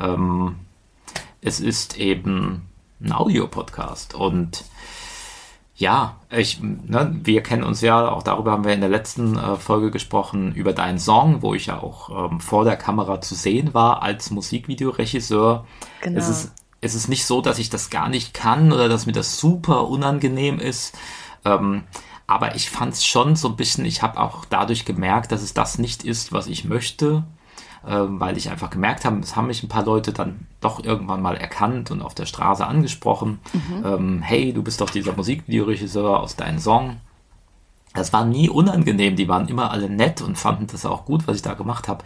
ähm, 0.00 0.56
es 1.40 1.60
ist 1.60 1.98
eben 1.98 2.62
ein 3.02 3.12
Audiopodcast 3.12 4.14
und 4.14 4.64
ja, 5.76 6.20
ich, 6.30 6.60
ne, 6.62 7.20
wir 7.24 7.42
kennen 7.42 7.64
uns 7.64 7.80
ja, 7.80 8.08
auch 8.08 8.22
darüber 8.22 8.52
haben 8.52 8.64
wir 8.64 8.72
in 8.72 8.80
der 8.80 8.90
letzten 8.90 9.36
äh, 9.36 9.56
Folge 9.56 9.90
gesprochen, 9.90 10.54
über 10.54 10.72
deinen 10.72 11.00
Song, 11.00 11.42
wo 11.42 11.54
ich 11.54 11.66
ja 11.66 11.82
auch 11.82 12.30
ähm, 12.30 12.40
vor 12.40 12.64
der 12.64 12.76
Kamera 12.76 13.20
zu 13.20 13.34
sehen 13.34 13.74
war 13.74 14.02
als 14.02 14.30
Musikvideoregisseur. 14.30 15.66
Genau. 16.00 16.18
Es 16.18 16.28
ist, 16.28 16.52
es 16.80 16.94
ist 16.94 17.08
nicht 17.08 17.24
so, 17.24 17.40
dass 17.40 17.58
ich 17.58 17.70
das 17.70 17.90
gar 17.90 18.08
nicht 18.08 18.34
kann 18.34 18.72
oder 18.72 18.88
dass 18.88 19.06
mir 19.06 19.12
das 19.12 19.38
super 19.38 19.88
unangenehm 19.88 20.60
ist. 20.60 20.96
Ähm, 21.44 21.82
aber 22.28 22.54
ich 22.54 22.70
fand 22.70 22.94
es 22.94 23.04
schon 23.04 23.34
so 23.34 23.48
ein 23.48 23.56
bisschen, 23.56 23.84
ich 23.84 24.00
habe 24.00 24.20
auch 24.20 24.44
dadurch 24.44 24.84
gemerkt, 24.84 25.32
dass 25.32 25.42
es 25.42 25.54
das 25.54 25.78
nicht 25.78 26.04
ist, 26.04 26.32
was 26.32 26.46
ich 26.46 26.64
möchte 26.64 27.24
weil 27.86 28.36
ich 28.36 28.50
einfach 28.50 28.70
gemerkt 28.70 29.04
habe, 29.04 29.18
es 29.20 29.36
haben 29.36 29.46
mich 29.48 29.62
ein 29.62 29.68
paar 29.68 29.84
Leute 29.84 30.12
dann 30.12 30.46
doch 30.60 30.82
irgendwann 30.82 31.20
mal 31.22 31.36
erkannt 31.36 31.90
und 31.90 32.02
auf 32.02 32.14
der 32.14 32.26
Straße 32.26 32.66
angesprochen. 32.66 33.40
Ähm, 33.84 34.22
hey, 34.22 34.52
du 34.52 34.62
bist 34.62 34.80
doch 34.80 34.90
dieser 34.90 35.14
Musikvideoregisseur 35.14 36.20
aus 36.20 36.36
deinem 36.36 36.58
Song. 36.58 36.96
Das 37.92 38.12
war 38.12 38.24
nie 38.24 38.48
unangenehm, 38.48 39.14
die 39.14 39.28
waren 39.28 39.46
immer 39.46 39.70
alle 39.70 39.88
nett 39.88 40.20
und 40.20 40.36
fanden 40.36 40.66
das 40.66 40.84
auch 40.84 41.04
gut, 41.04 41.28
was 41.28 41.36
ich 41.36 41.42
da 41.42 41.54
gemacht 41.54 41.86
habe. 41.86 42.04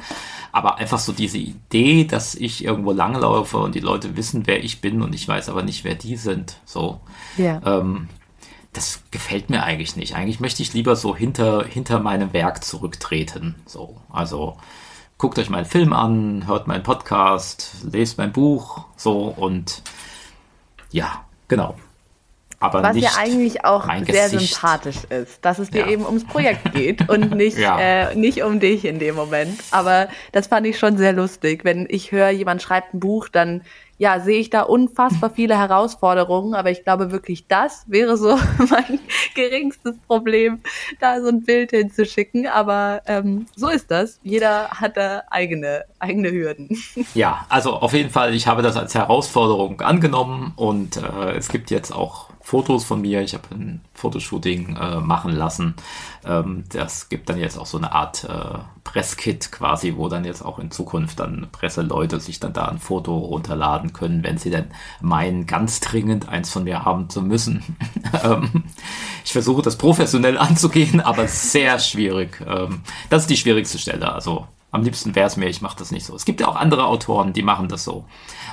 Aber 0.52 0.76
einfach 0.76 0.98
so 0.98 1.12
diese 1.12 1.38
Idee, 1.38 2.04
dass 2.04 2.34
ich 2.34 2.62
irgendwo 2.62 2.92
langlaufe 2.92 3.56
und 3.56 3.74
die 3.74 3.80
Leute 3.80 4.14
wissen, 4.14 4.46
wer 4.46 4.62
ich 4.62 4.82
bin 4.82 5.00
und 5.00 5.14
ich 5.14 5.26
weiß 5.26 5.48
aber 5.48 5.62
nicht, 5.62 5.84
wer 5.84 5.94
die 5.94 6.16
sind. 6.16 6.58
So, 6.66 7.00
Ja. 7.38 7.62
ähm, 7.64 8.08
das 8.74 9.00
gefällt 9.10 9.48
mir 9.48 9.62
eigentlich 9.62 9.96
nicht. 9.96 10.14
Eigentlich 10.14 10.40
möchte 10.40 10.62
ich 10.62 10.74
lieber 10.74 10.94
so 10.94 11.16
hinter, 11.16 11.64
hinter 11.64 12.00
meinem 12.00 12.34
Werk 12.34 12.62
zurücktreten. 12.64 13.54
So, 13.64 13.96
also 14.10 14.58
guckt 15.18 15.38
euch 15.38 15.50
meinen 15.50 15.66
Film 15.66 15.92
an, 15.92 16.46
hört 16.46 16.68
meinen 16.68 16.84
Podcast, 16.84 17.84
lest 17.90 18.18
mein 18.18 18.32
Buch, 18.32 18.84
so 18.96 19.24
und 19.24 19.82
ja, 20.90 21.24
genau. 21.48 21.74
Aber 22.60 22.82
Was 22.82 22.96
ja 22.96 23.10
eigentlich 23.16 23.64
auch 23.64 23.84
sehr 23.86 24.28
Gesicht. 24.30 24.54
sympathisch 24.54 24.96
ist, 25.10 25.44
dass 25.44 25.58
es 25.60 25.70
dir 25.70 25.82
Ja. 25.82 25.88
eben 25.88 26.04
ums 26.04 26.24
Projekt 26.24 26.72
geht 26.72 27.08
und 27.08 27.34
nicht, 27.36 27.56
Ja. 27.56 27.78
äh, 27.78 28.14
nicht 28.16 28.42
um 28.42 28.58
dich 28.58 28.84
in 28.84 28.98
dem 28.98 29.14
Moment. 29.14 29.60
Aber 29.70 30.08
das 30.32 30.48
fand 30.48 30.66
ich 30.66 30.78
schon 30.78 30.96
sehr 30.98 31.12
lustig. 31.12 31.64
Wenn 31.64 31.86
ich 31.88 32.10
höre, 32.10 32.30
jemand 32.30 32.60
schreibt 32.62 32.94
ein 32.94 33.00
Buch, 33.00 33.28
dann 33.28 33.62
ja, 34.00 34.20
sehe 34.20 34.38
ich 34.38 34.48
da 34.48 34.62
unfassbar 34.62 35.30
viele 35.30 35.58
Herausforderungen, 35.58 36.54
aber 36.54 36.70
ich 36.70 36.84
glaube 36.84 37.10
wirklich, 37.10 37.48
das 37.48 37.82
wäre 37.88 38.16
so 38.16 38.36
mein 38.70 39.00
geringstes 39.34 39.96
Problem, 40.06 40.60
da 41.00 41.20
so 41.20 41.28
ein 41.28 41.42
Bild 41.42 41.70
hinzuschicken. 41.70 42.46
Aber 42.46 43.02
ähm, 43.06 43.46
so 43.56 43.68
ist 43.68 43.90
das. 43.90 44.20
Jeder 44.22 44.68
hat 44.70 44.96
da 44.96 45.22
eigene, 45.30 45.84
eigene 46.00 46.30
Hürden. 46.30 46.68
Ja, 47.14 47.46
also 47.48 47.74
auf 47.74 47.92
jeden 47.92 48.10
Fall, 48.10 48.34
ich 48.34 48.46
habe 48.46 48.62
das 48.62 48.76
als 48.76 48.94
Herausforderung 48.94 49.80
angenommen 49.80 50.52
und 50.56 50.96
äh, 50.98 51.32
es 51.36 51.48
gibt 51.48 51.70
jetzt 51.72 51.90
auch 51.92 52.27
Fotos 52.48 52.86
von 52.86 53.02
mir. 53.02 53.20
Ich 53.20 53.34
habe 53.34 53.54
ein 53.54 53.82
Fotoshooting 53.92 54.74
äh, 54.76 55.00
machen 55.00 55.32
lassen. 55.32 55.74
Ähm, 56.24 56.64
das 56.70 57.10
gibt 57.10 57.28
dann 57.28 57.38
jetzt 57.38 57.58
auch 57.58 57.66
so 57.66 57.76
eine 57.76 57.92
Art 57.92 58.24
äh, 58.24 58.60
Presskit 58.84 59.52
quasi, 59.52 59.96
wo 59.98 60.08
dann 60.08 60.24
jetzt 60.24 60.40
auch 60.40 60.58
in 60.58 60.70
Zukunft 60.70 61.20
dann 61.20 61.48
Presseleute 61.52 62.20
sich 62.20 62.40
dann 62.40 62.54
da 62.54 62.64
ein 62.64 62.78
Foto 62.78 63.18
runterladen 63.18 63.92
können, 63.92 64.24
wenn 64.24 64.38
sie 64.38 64.48
denn 64.48 64.64
meinen, 65.02 65.46
ganz 65.46 65.80
dringend 65.80 66.30
eins 66.30 66.50
von 66.50 66.64
mir 66.64 66.86
haben 66.86 67.10
zu 67.10 67.20
müssen. 67.20 67.76
ähm, 68.24 68.64
ich 69.26 69.32
versuche 69.32 69.60
das 69.60 69.76
professionell 69.76 70.38
anzugehen, 70.38 71.02
aber 71.02 71.28
sehr 71.28 71.78
schwierig. 71.78 72.42
Ähm, 72.46 72.80
das 73.10 73.24
ist 73.24 73.30
die 73.30 73.36
schwierigste 73.36 73.76
Stelle. 73.76 74.10
Also 74.10 74.46
am 74.70 74.82
liebsten 74.82 75.14
wäre 75.14 75.26
es 75.26 75.36
mir, 75.36 75.46
ich 75.46 75.62
mache 75.62 75.78
das 75.78 75.90
nicht 75.90 76.04
so. 76.04 76.14
Es 76.14 76.24
gibt 76.24 76.40
ja 76.40 76.48
auch 76.48 76.56
andere 76.56 76.86
Autoren, 76.86 77.32
die 77.32 77.42
machen 77.42 77.68
das 77.68 77.84
so. 77.84 78.04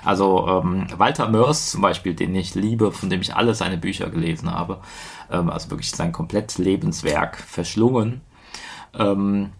Also 0.04 0.48
ähm, 0.48 0.88
Walter 0.98 1.28
Mörs 1.30 1.72
zum 1.72 1.82
Beispiel, 1.82 2.14
den 2.14 2.34
ich 2.36 2.56
liebe, 2.56 2.92
von 2.92 3.10
dem 3.10 3.22
ich 3.22 3.36
alle 3.36 3.54
seine 3.54 3.78
Bücher 3.78 4.10
gelesen 4.10 4.52
habe, 4.52 4.80
ähm, 5.30 5.50
also 5.50 5.72
wirklich 5.72 5.92
sein 5.92 6.14
komplett 6.14 6.58
Lebenswerk 6.58 7.38
verschlungen, 7.38 8.22
ähm, 8.98 9.52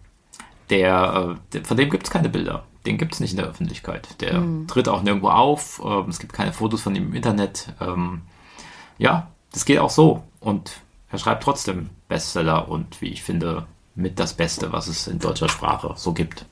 der, 0.70 1.36
äh, 1.52 1.60
von 1.62 1.76
dem 1.76 1.90
gibt 1.90 2.06
es 2.06 2.10
keine 2.10 2.28
Bilder. 2.28 2.64
Den 2.86 2.98
gibt 2.98 3.14
es 3.14 3.20
nicht 3.20 3.32
in 3.32 3.38
der 3.38 3.46
Öffentlichkeit. 3.46 4.20
Der 4.20 4.42
tritt 4.68 4.88
auch 4.88 5.02
nirgendwo 5.02 5.28
auf. 5.28 5.82
Ähm, 5.84 6.08
es 6.08 6.20
gibt 6.20 6.32
keine 6.32 6.52
Fotos 6.52 6.82
von 6.82 6.94
ihm 6.94 7.08
im 7.08 7.14
Internet. 7.14 7.72
Ähm, 7.80 8.22
ja, 8.96 9.28
das 9.52 9.64
geht 9.64 9.78
auch 9.78 9.90
so. 9.90 10.22
Und 10.40 10.80
er 11.10 11.18
schreibt 11.18 11.42
trotzdem 11.42 11.90
Bestseller 12.08 12.68
und 12.68 13.00
wie 13.00 13.08
ich 13.08 13.22
finde, 13.22 13.66
mit 13.96 14.20
das 14.20 14.34
Beste, 14.34 14.72
was 14.72 14.86
es 14.86 15.08
in 15.08 15.18
deutscher 15.18 15.48
Sprache 15.48 15.94
so 15.96 16.12
gibt. 16.12 16.46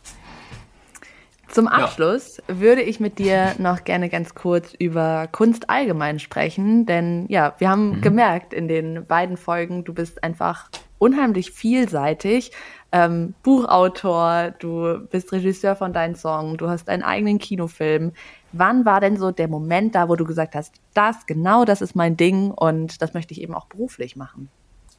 Zum 1.55 1.69
Abschluss 1.69 2.39
ja. 2.49 2.59
würde 2.59 2.83
ich 2.83 2.99
mit 2.99 3.21
dir 3.21 3.55
noch 3.59 3.85
gerne 3.85 4.09
ganz 4.09 4.35
kurz 4.35 4.75
über 4.77 5.29
Kunst 5.31 5.71
allgemein 5.71 6.19
sprechen, 6.19 6.85
denn 6.85 7.27
ja, 7.29 7.55
wir 7.59 7.71
haben 7.71 7.99
mhm. 7.99 8.01
gemerkt 8.01 8.53
in 8.53 8.67
den 8.67 9.07
beiden 9.07 9.37
Folgen, 9.37 9.85
du 9.85 9.95
bist 9.95 10.25
einfach 10.25 10.69
unheimlich 10.99 11.53
vielseitig. 11.53 12.51
Ähm, 12.91 13.35
Buchautor, 13.45 14.53
du 14.59 15.07
bist 15.11 15.31
Regisseur 15.31 15.77
von 15.77 15.93
deinen 15.93 16.17
Songs, 16.17 16.57
du 16.57 16.69
hast 16.69 16.89
einen 16.89 17.05
eigenen 17.05 17.39
Kinofilm. 17.39 18.13
Wann 18.51 18.85
war 18.85 19.01
denn 19.01 19.17
so 19.17 19.31
der 19.31 19.47
Moment 19.47 19.95
da, 19.95 20.09
wo 20.09 20.17
du 20.17 20.25
gesagt 20.25 20.57
hast, 20.57 20.75
das, 20.93 21.27
genau 21.27 21.65
das 21.65 21.83
ist 21.83 21.95
mein 21.95 22.17
Ding 22.17 22.51
und 22.51 23.01
das 23.01 23.15
möchte 23.15 23.33
ich 23.33 23.41
eben 23.41 23.55
auch 23.55 23.67
beruflich 23.67 24.17
machen? 24.17 24.49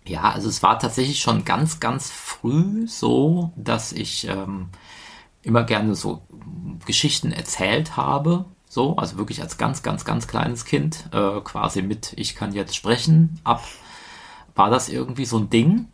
Ja, 0.07 0.31
also 0.31 0.49
es 0.49 0.61
war 0.61 0.77
tatsächlich 0.77 1.19
schon 1.19 1.45
ganz, 1.45 1.79
ganz 1.79 2.11
früh 2.11 2.87
so, 2.87 3.51
dass 3.55 3.91
ich 3.91 4.27
ähm, 4.27 4.69
immer 5.41 5.63
gerne 5.63 5.95
so 5.95 6.21
Geschichten 6.85 7.31
erzählt 7.31 7.97
habe. 7.97 8.45
So, 8.67 8.97
also 8.97 9.17
wirklich 9.17 9.41
als 9.41 9.57
ganz, 9.57 9.83
ganz, 9.83 10.05
ganz 10.05 10.27
kleines 10.27 10.65
Kind, 10.65 11.09
äh, 11.11 11.39
quasi 11.41 11.81
mit 11.81 12.13
Ich 12.17 12.35
kann 12.35 12.53
jetzt 12.53 12.75
sprechen 12.75 13.39
ab, 13.43 13.63
war 14.53 14.69
das 14.69 14.89
irgendwie 14.89 15.25
so 15.25 15.37
ein 15.37 15.49
Ding. 15.49 15.87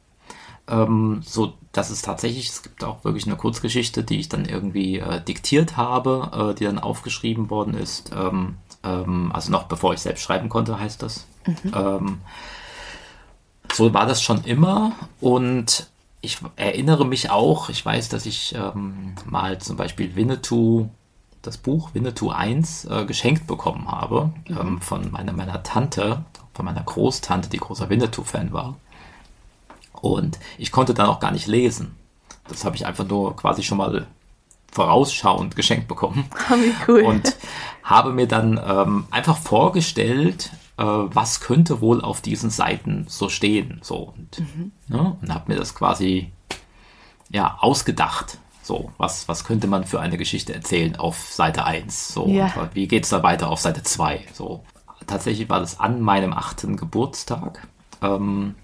Ähm, 0.68 1.22
so, 1.24 1.54
dass 1.72 1.90
es 1.90 2.02
tatsächlich, 2.02 2.50
es 2.50 2.64
gibt 2.64 2.84
auch 2.84 3.04
wirklich 3.04 3.26
eine 3.28 3.36
Kurzgeschichte, 3.36 4.04
die 4.04 4.20
ich 4.20 4.30
dann 4.30 4.46
irgendwie 4.46 5.00
äh, 5.00 5.22
diktiert 5.24 5.78
habe, 5.78 6.52
äh, 6.52 6.56
die 6.56 6.66
dann 6.66 6.80
aufgeschrieben 6.80 7.50
worden 7.50 7.74
ist. 7.74 8.12
Ähm, 8.16 8.56
ähm, 8.84 9.32
also 9.34 9.52
noch 9.52 9.64
bevor 9.64 9.94
ich 9.94 10.00
selbst 10.00 10.22
schreiben 10.24 10.50
konnte, 10.50 10.80
heißt 10.80 11.02
das. 11.02 11.28
Mhm. 11.46 12.20
So 13.74 13.94
war 13.94 14.06
das 14.06 14.22
schon 14.22 14.44
immer 14.44 14.94
und 15.20 15.88
ich 16.22 16.38
erinnere 16.56 17.06
mich 17.06 17.32
auch, 17.32 17.70
ich 17.70 17.84
weiß, 17.84 18.10
dass 18.10 18.26
ich 18.26 18.54
ähm, 18.56 19.16
mal 19.26 19.58
zum 19.60 19.76
Beispiel 19.76 20.16
Winnetou, 20.16 20.90
das 21.42 21.58
Buch 21.58 21.94
Winnetou 21.94 22.30
1 22.30 22.86
äh, 22.86 23.06
geschenkt 23.06 23.48
bekommen 23.48 23.90
habe 23.90 24.32
mhm. 24.48 24.58
ähm, 24.58 24.82
von 24.82 25.12
meiner, 25.12 25.34
meiner 25.34 25.64
Tante, 25.64 26.24
von 26.54 26.66
meiner 26.66 26.84
Großtante, 26.84 27.50
die 27.50 27.58
großer 27.58 27.90
Winnetou-Fan 27.90 28.54
war. 28.54 28.76
Und 29.94 30.40
ich 30.58 30.72
konnte 30.72 30.94
dann 30.94 31.08
auch 31.08 31.20
gar 31.20 31.32
nicht 31.32 31.48
lesen. 31.48 31.96
Das 32.48 32.66
habe 32.66 32.76
ich 32.76 32.86
einfach 32.86 33.08
nur 33.08 33.36
quasi 33.36 33.64
schon 33.64 33.78
mal 33.78 34.08
vorausschauend 34.72 35.56
geschenkt 35.56 35.88
bekommen. 35.88 36.26
Oh, 36.50 36.56
wie 36.56 36.74
cool. 36.88 37.02
Und 37.04 37.36
habe 37.84 38.12
mir 38.12 38.28
dann 38.28 38.60
ähm, 38.64 39.06
einfach 39.12 39.38
vorgestellt, 39.38 40.52
äh, 40.82 41.16
was 41.16 41.42
könnte 41.42 41.80
wohl 41.80 42.02
auf 42.02 42.22
diesen 42.22 42.50
Seiten 42.50 43.06
so 43.08 43.30
stehen. 43.30 43.80
So. 43.84 44.14
Und, 44.18 44.40
mhm. 44.40 44.72
ne, 44.88 45.16
und 45.22 45.34
habe 45.34 45.52
mir 45.52 45.60
das 45.60 45.76
quasi 45.76 46.32
ja, 47.30 47.58
ausgedacht. 47.60 48.40
So, 48.64 48.92
was, 48.98 49.28
was 49.28 49.44
könnte 49.44 49.68
man 49.68 49.86
für 49.86 50.00
eine 50.00 50.18
Geschichte 50.18 50.54
erzählen 50.54 50.96
auf 50.96 51.32
Seite 51.32 51.66
1? 51.66 52.14
So, 52.14 52.28
ja. 52.28 52.70
wie 52.74 52.88
geht 52.88 53.04
es 53.04 53.10
da 53.10 53.22
weiter 53.22 53.50
auf 53.50 53.60
Seite 53.60 53.84
2? 53.84 54.26
So. 54.34 54.64
Tatsächlich 55.08 55.50
war 55.50 55.60
das 55.60 55.80
an 55.80 56.02
meinem 56.02 56.34
achten 56.34 56.78
Geburtstag, 56.78 57.68
ähm, 58.02 58.56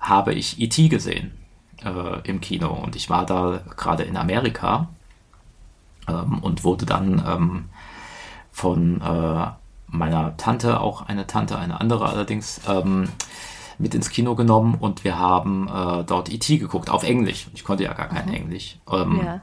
habe 0.00 0.34
ich 0.34 0.60
E.T. 0.60 0.88
gesehen 0.88 1.32
äh, 1.84 2.20
im 2.28 2.40
Kino 2.40 2.70
und 2.70 2.96
ich 2.96 3.10
war 3.10 3.26
da 3.26 3.60
gerade 3.76 4.04
in 4.04 4.16
Amerika 4.16 4.88
ähm, 6.08 6.38
und 6.38 6.62
wurde 6.62 6.86
dann 6.86 7.22
ähm, 7.26 7.64
von 8.52 9.02
äh, 9.02 9.48
meiner 9.88 10.36
Tante, 10.36 10.80
auch 10.80 11.02
eine 11.02 11.26
Tante, 11.26 11.58
eine 11.58 11.80
andere 11.80 12.08
allerdings, 12.08 12.60
ähm, 12.68 13.08
mit 13.78 13.94
ins 13.94 14.10
Kino 14.10 14.34
genommen 14.34 14.74
und 14.74 15.04
wir 15.04 15.18
haben 15.18 15.68
äh, 15.68 16.04
dort 16.04 16.32
E.T. 16.32 16.58
geguckt, 16.58 16.90
auf 16.90 17.04
Englisch. 17.04 17.48
Ich 17.54 17.64
konnte 17.64 17.84
ja 17.84 17.92
gar 17.94 18.08
kein 18.08 18.26
mhm. 18.26 18.34
Englisch. 18.34 18.78
Ähm, 18.90 19.20
ja. 19.24 19.40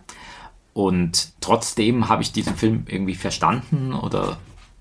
Und 0.73 1.33
trotzdem 1.39 2.09
habe 2.09 2.21
ich 2.21 2.33
diesen 2.33 2.55
Film 2.55 2.83
irgendwie 2.87 3.15
verstanden 3.15 3.93
oder 3.93 4.37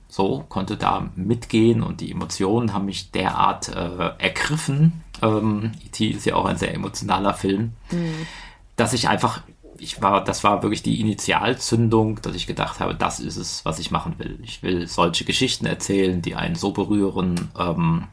so, 0.08 0.44
konnte 0.48 0.76
da 0.76 1.08
mitgehen 1.14 1.82
und 1.82 2.00
die 2.00 2.10
Emotionen 2.10 2.72
haben 2.72 2.86
mich 2.86 3.12
derart 3.12 3.68
äh, 3.68 4.12
ergriffen. 4.18 5.04
Ähm, 5.22 5.72
E.T. 5.84 6.08
ist 6.08 6.26
ja 6.26 6.34
auch 6.34 6.46
ein 6.46 6.56
sehr 6.56 6.74
emotionaler 6.74 7.34
Film, 7.34 7.72
mhm. 7.92 8.26
dass 8.74 8.92
ich 8.92 9.08
einfach 9.08 9.42
ich 9.78 10.00
war, 10.02 10.22
das 10.24 10.44
war 10.44 10.62
wirklich 10.62 10.82
die 10.82 11.00
Initialzündung, 11.00 12.20
dass 12.22 12.34
ich 12.34 12.46
gedacht 12.46 12.80
habe, 12.80 12.94
das 12.94 13.20
ist 13.20 13.36
es, 13.36 13.64
was 13.64 13.78
ich 13.78 13.90
machen 13.90 14.18
will. 14.18 14.38
Ich 14.42 14.62
will 14.62 14.86
solche 14.86 15.24
Geschichten 15.24 15.66
erzählen, 15.66 16.22
die 16.22 16.34
einen 16.34 16.54
so 16.54 16.72
berühren. 16.72 17.50
Ähm, 17.58 18.04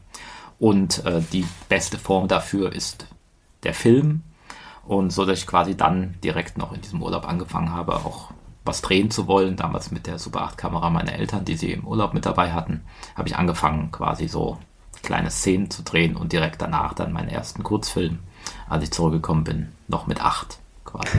und 0.58 1.04
äh, 1.04 1.22
die 1.32 1.44
beste 1.68 1.98
Form 1.98 2.28
dafür 2.28 2.72
ist 2.72 3.06
der 3.62 3.74
Film. 3.74 4.22
Und 4.84 5.10
so, 5.10 5.24
dass 5.24 5.40
ich 5.40 5.46
quasi 5.46 5.76
dann 5.76 6.14
direkt 6.24 6.58
noch 6.58 6.72
in 6.72 6.80
diesem 6.80 7.02
Urlaub 7.02 7.28
angefangen 7.28 7.72
habe, 7.72 7.94
auch 7.94 8.32
was 8.64 8.82
drehen 8.82 9.10
zu 9.10 9.26
wollen. 9.26 9.56
Damals 9.56 9.90
mit 9.90 10.06
der 10.06 10.18
Super 10.18 10.42
8 10.42 10.58
Kamera 10.58 10.90
meiner 10.90 11.14
Eltern, 11.14 11.44
die 11.44 11.56
sie 11.56 11.72
im 11.72 11.86
Urlaub 11.86 12.14
mit 12.14 12.26
dabei 12.26 12.52
hatten, 12.52 12.82
habe 13.16 13.28
ich 13.28 13.36
angefangen, 13.36 13.92
quasi 13.92 14.28
so 14.28 14.58
kleine 15.02 15.30
Szenen 15.30 15.70
zu 15.70 15.82
drehen 15.82 16.16
und 16.16 16.32
direkt 16.32 16.62
danach 16.62 16.94
dann 16.94 17.12
meinen 17.12 17.28
ersten 17.28 17.62
Kurzfilm, 17.62 18.20
als 18.68 18.84
ich 18.84 18.92
zurückgekommen 18.92 19.44
bin, 19.44 19.72
noch 19.88 20.06
mit 20.06 20.24
acht 20.24 20.61
quasi. 20.84 21.18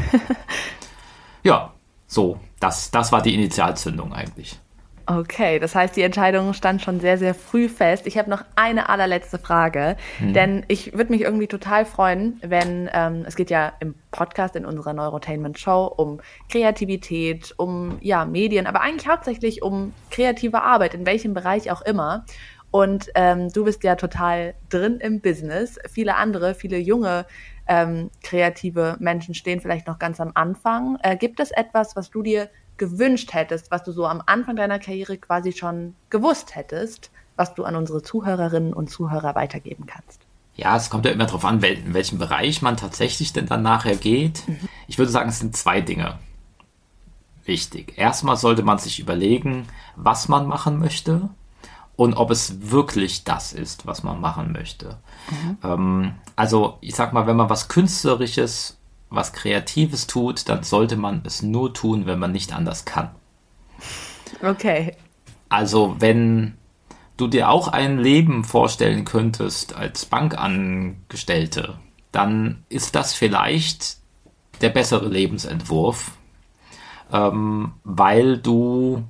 ja, 1.43 1.73
so, 2.08 2.39
das, 2.60 2.91
das 2.91 3.12
war 3.12 3.21
die 3.21 3.34
Initialzündung 3.34 4.13
eigentlich. 4.13 4.60
Okay, 5.06 5.60
das 5.60 5.76
heißt, 5.76 5.97
die 5.97 6.02
Entscheidung 6.02 6.54
stand 6.54 6.82
schon 6.82 7.02
sehr, 7.02 7.17
sehr 7.17 7.36
früh 7.36 7.67
fest. 7.67 8.08
Ich 8.08 8.17
habe 8.17 8.30
noch 8.30 8.45
eine 8.56 8.88
allerletzte 8.88 9.38
Frage, 9.38 9.97
hm. 10.19 10.34
denn 10.34 10.65
ich 10.69 10.93
würde 10.93 11.12
mich 11.12 11.21
irgendwie 11.21 11.47
total 11.47 11.86
freuen, 11.86 12.39
wenn 12.41 12.89
ähm, 12.93 13.26
es 13.28 13.36
geht 13.36 13.49
ja 13.49 13.73
im 13.82 13.95
Podcast 14.12 14.56
in 14.56 14.65
unserer 14.65 14.93
Neurotainment 14.93 15.60
Show 15.60 15.93
um 15.97 16.21
Kreativität, 16.49 17.54
um 17.58 17.97
ja 17.99 18.23
Medien, 18.23 18.65
aber 18.65 18.80
eigentlich 18.80 19.10
hauptsächlich 19.10 19.62
um 19.62 19.93
kreative 20.10 20.62
Arbeit 20.62 20.93
in 20.93 21.06
welchem 21.06 21.34
Bereich 21.34 21.69
auch 21.69 21.82
immer. 21.82 22.23
Und 22.71 23.10
ähm, 23.13 23.49
du 23.49 23.65
bist 23.65 23.84
ja 23.84 23.95
total 23.95 24.56
drin 24.69 24.99
im 24.99 25.21
Business. 25.21 25.78
Viele 25.91 26.15
andere, 26.15 26.56
viele 26.56 26.78
junge 26.78 27.26
ähm, 27.67 28.10
kreative 28.21 28.97
Menschen 28.99 29.34
stehen 29.36 29.62
vielleicht 29.62 29.88
noch 29.88 29.99
ganz 29.99 30.19
am 30.19 30.32
Anfang. 30.34 30.97
Äh, 31.02 31.17
gibt 31.17 31.39
es 31.39 31.52
etwas, 31.52 31.95
was 31.95 32.10
du 32.10 32.21
dir 32.21 32.49
gewünscht 32.78 33.34
hättest, 33.34 33.71
was 33.71 33.84
du 33.84 33.91
so 33.91 34.06
am 34.06 34.21
Anfang 34.26 34.56
deiner 34.56 34.80
Karriere 34.80 35.17
quasi 35.17 35.52
schon 35.52 35.95
gewusst 36.10 36.56
hättest, 36.56 37.12
was 37.36 37.54
du 37.54 37.63
an 37.63 37.76
unsere 37.76 38.02
Zuhörerinnen 38.02 38.73
und 38.73 38.89
Zuhörer 38.89 39.36
weitergeben 39.36 39.86
kannst? 39.86 40.21
Ja, 40.56 40.76
es 40.76 40.89
kommt 40.89 41.06
ja 41.06 41.12
immer 41.12 41.26
darauf 41.26 41.45
an, 41.45 41.62
in 41.63 41.93
welchem 41.93 42.19
Bereich 42.19 42.62
man 42.62 42.78
tatsächlich 42.78 43.34
denn 43.34 43.47
dann 43.47 43.63
nachher 43.63 43.95
geht. 43.95 44.47
Mhm. 44.47 44.69
Ich 44.88 44.97
würde 44.97 45.12
sagen, 45.12 45.30
es 45.30 45.39
sind 45.39 45.56
zwei 45.56 45.82
Dinge 45.82 46.19
wichtig. 47.45 47.97
Erstmal 47.97 48.38
sollte 48.38 48.63
man 48.63 48.78
sich 48.78 48.99
überlegen, 48.99 49.67
was 49.95 50.28
man 50.30 50.47
machen 50.47 50.80
möchte 50.80 51.30
und 51.96 52.16
ob 52.16 52.32
es 52.32 52.72
wirklich 52.72 53.24
das 53.24 53.54
ist, 53.54 53.86
was 53.86 54.04
man 54.04 54.20
machen 54.20 54.52
möchte. 54.52 54.98
Mhm. 55.30 55.58
Ähm, 55.64 56.14
also 56.36 56.78
ich 56.82 56.96
sag 56.96 57.14
mal, 57.14 57.28
wenn 57.28 57.36
man 57.36 57.50
was 57.50 57.68
Künstlerisches, 57.68 58.78
was 59.10 59.34
Kreatives 59.34 60.08
tut, 60.08 60.50
dann 60.50 60.64
sollte 60.64 60.98
man 60.98 61.22
es 61.26 61.42
nur 61.42 61.74
tun, 61.74 62.06
wenn 62.06 62.20
man 62.20 62.32
nicht 62.32 62.54
anders 62.54 62.86
kann. 62.86 63.12
Okay. 64.42 64.96
Also 65.50 65.96
wenn 66.00 66.56
du 67.18 67.28
dir 67.28 67.50
auch 67.50 67.68
ein 67.68 68.00
Leben 68.00 68.44
vorstellen 68.44 69.06
könntest 69.06 69.76
als 69.76 70.06
Bankangestellte, 70.06 71.76
dann 72.12 72.64
ist 72.70 72.96
das 72.96 73.14
vielleicht 73.14 73.98
der 74.62 74.70
bessere 74.70 75.08
Lebensentwurf, 75.08 76.12
ähm, 77.12 77.74
weil 77.84 78.38
du 78.38 79.04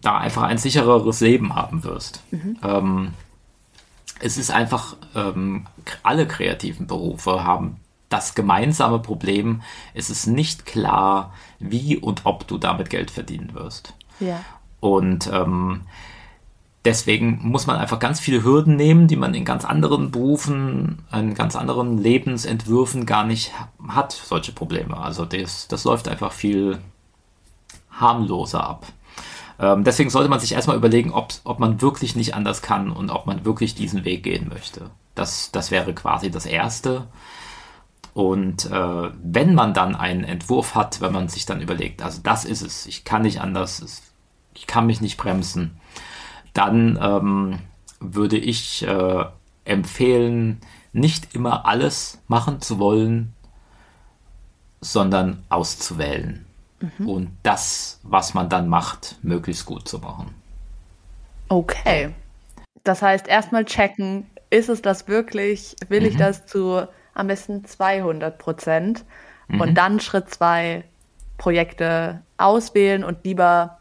da 0.00 0.18
einfach 0.18 0.42
ein 0.42 0.58
sichereres 0.58 1.20
Leben 1.20 1.54
haben 1.54 1.84
wirst. 1.84 2.22
Mhm. 2.30 2.56
Ähm, 2.62 3.14
es 4.20 4.38
ist 4.38 4.50
einfach, 4.50 4.96
ähm, 5.14 5.66
alle 6.02 6.26
kreativen 6.26 6.86
Berufe 6.86 7.44
haben 7.44 7.76
das 8.08 8.34
gemeinsame 8.34 8.98
Problem, 8.98 9.62
es 9.94 10.10
ist 10.10 10.26
nicht 10.26 10.66
klar, 10.66 11.32
wie 11.58 11.96
und 11.96 12.22
ob 12.24 12.46
du 12.46 12.58
damit 12.58 12.90
Geld 12.90 13.10
verdienen 13.10 13.54
wirst. 13.54 13.94
Ja. 14.20 14.44
Und 14.80 15.30
ähm, 15.32 15.82
deswegen 16.84 17.40
muss 17.42 17.66
man 17.66 17.76
einfach 17.76 17.98
ganz 17.98 18.20
viele 18.20 18.44
Hürden 18.44 18.76
nehmen, 18.76 19.08
die 19.08 19.16
man 19.16 19.34
in 19.34 19.44
ganz 19.44 19.64
anderen 19.64 20.10
Berufen, 20.10 21.04
in 21.12 21.34
ganz 21.34 21.56
anderen 21.56 21.98
Lebensentwürfen 21.98 23.06
gar 23.06 23.24
nicht 23.24 23.52
hat, 23.88 24.12
solche 24.12 24.52
Probleme. 24.52 24.96
Also 24.98 25.24
das, 25.24 25.68
das 25.68 25.84
läuft 25.84 26.06
einfach 26.06 26.32
viel 26.32 26.78
harmloser 27.90 28.62
ab. 28.62 28.86
Ähm, 29.58 29.84
deswegen 29.84 30.10
sollte 30.10 30.28
man 30.28 30.40
sich 30.40 30.52
erstmal 30.52 30.76
überlegen, 30.76 31.12
ob, 31.12 31.32
ob 31.44 31.58
man 31.58 31.80
wirklich 31.80 32.16
nicht 32.16 32.34
anders 32.34 32.62
kann 32.62 32.90
und 32.90 33.10
ob 33.10 33.26
man 33.26 33.44
wirklich 33.44 33.74
diesen 33.74 34.04
Weg 34.04 34.22
gehen 34.22 34.48
möchte. 34.48 34.90
Das, 35.14 35.50
das 35.52 35.70
wäre 35.70 35.94
quasi 35.94 36.30
das 36.30 36.46
Erste. 36.46 37.08
Und 38.14 38.66
äh, 38.70 39.10
wenn 39.22 39.54
man 39.54 39.72
dann 39.74 39.94
einen 39.94 40.24
Entwurf 40.24 40.74
hat, 40.74 41.00
wenn 41.00 41.12
man 41.12 41.28
sich 41.28 41.46
dann 41.46 41.60
überlegt, 41.60 42.02
also 42.02 42.20
das 42.22 42.44
ist 42.44 42.62
es, 42.62 42.86
ich 42.86 43.04
kann 43.04 43.22
nicht 43.22 43.40
anders, 43.40 44.02
ich 44.54 44.66
kann 44.66 44.86
mich 44.86 45.00
nicht 45.00 45.16
bremsen, 45.16 45.78
dann 46.52 46.98
ähm, 47.00 47.58
würde 48.00 48.36
ich 48.36 48.86
äh, 48.86 49.24
empfehlen, 49.64 50.60
nicht 50.92 51.34
immer 51.34 51.64
alles 51.64 52.20
machen 52.28 52.60
zu 52.60 52.78
wollen, 52.78 53.32
sondern 54.80 55.44
auszuwählen. 55.48 56.44
Mhm. 56.98 57.08
Und 57.08 57.30
das, 57.42 58.00
was 58.02 58.34
man 58.34 58.48
dann 58.48 58.68
macht, 58.68 59.16
möglichst 59.22 59.66
gut 59.66 59.88
zu 59.88 59.98
machen. 59.98 60.34
Okay. 61.48 62.14
Das 62.84 63.02
heißt, 63.02 63.28
erstmal 63.28 63.64
checken, 63.64 64.26
ist 64.50 64.68
es 64.68 64.82
das 64.82 65.08
wirklich? 65.08 65.76
Will 65.88 66.00
mhm. 66.00 66.06
ich 66.06 66.16
das 66.16 66.46
zu 66.46 66.86
am 67.14 67.26
besten 67.26 67.64
200 67.64 68.38
Prozent? 68.38 69.04
Mhm. 69.48 69.60
Und 69.60 69.74
dann 69.74 70.00
Schritt 70.00 70.30
zwei, 70.30 70.84
Projekte 71.38 72.22
auswählen 72.36 73.02
und 73.02 73.24
lieber 73.24 73.78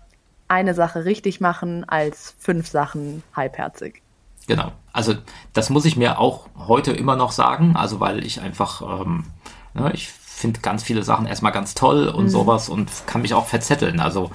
eine 0.48 0.74
Sache 0.74 1.06
richtig 1.06 1.40
machen 1.40 1.88
als 1.88 2.36
fünf 2.40 2.68
Sachen 2.68 3.24
halbherzig. 3.36 4.02
Genau. 4.48 4.72
Also 4.92 5.16
das 5.54 5.70
muss 5.70 5.86
ich 5.86 5.96
mir 5.96 6.20
auch 6.20 6.50
heute 6.58 6.92
immer 6.92 7.16
noch 7.16 7.32
sagen, 7.32 7.76
also 7.76 8.00
weil 8.00 8.26
ich 8.26 8.42
einfach, 8.42 8.82
ähm, 8.82 9.26
ne, 9.74 9.92
ich 9.94 10.10
finde 10.42 10.60
ganz 10.60 10.84
viele 10.84 11.04
Sachen 11.04 11.26
erstmal 11.26 11.52
ganz 11.52 11.76
toll 11.76 12.08
und 12.08 12.26
mhm. 12.26 12.30
sowas 12.30 12.70
und 12.70 12.90
kann 13.06 13.22
mich 13.22 13.34
auch 13.34 13.46
verzetteln. 13.46 14.00
Also 14.00 14.32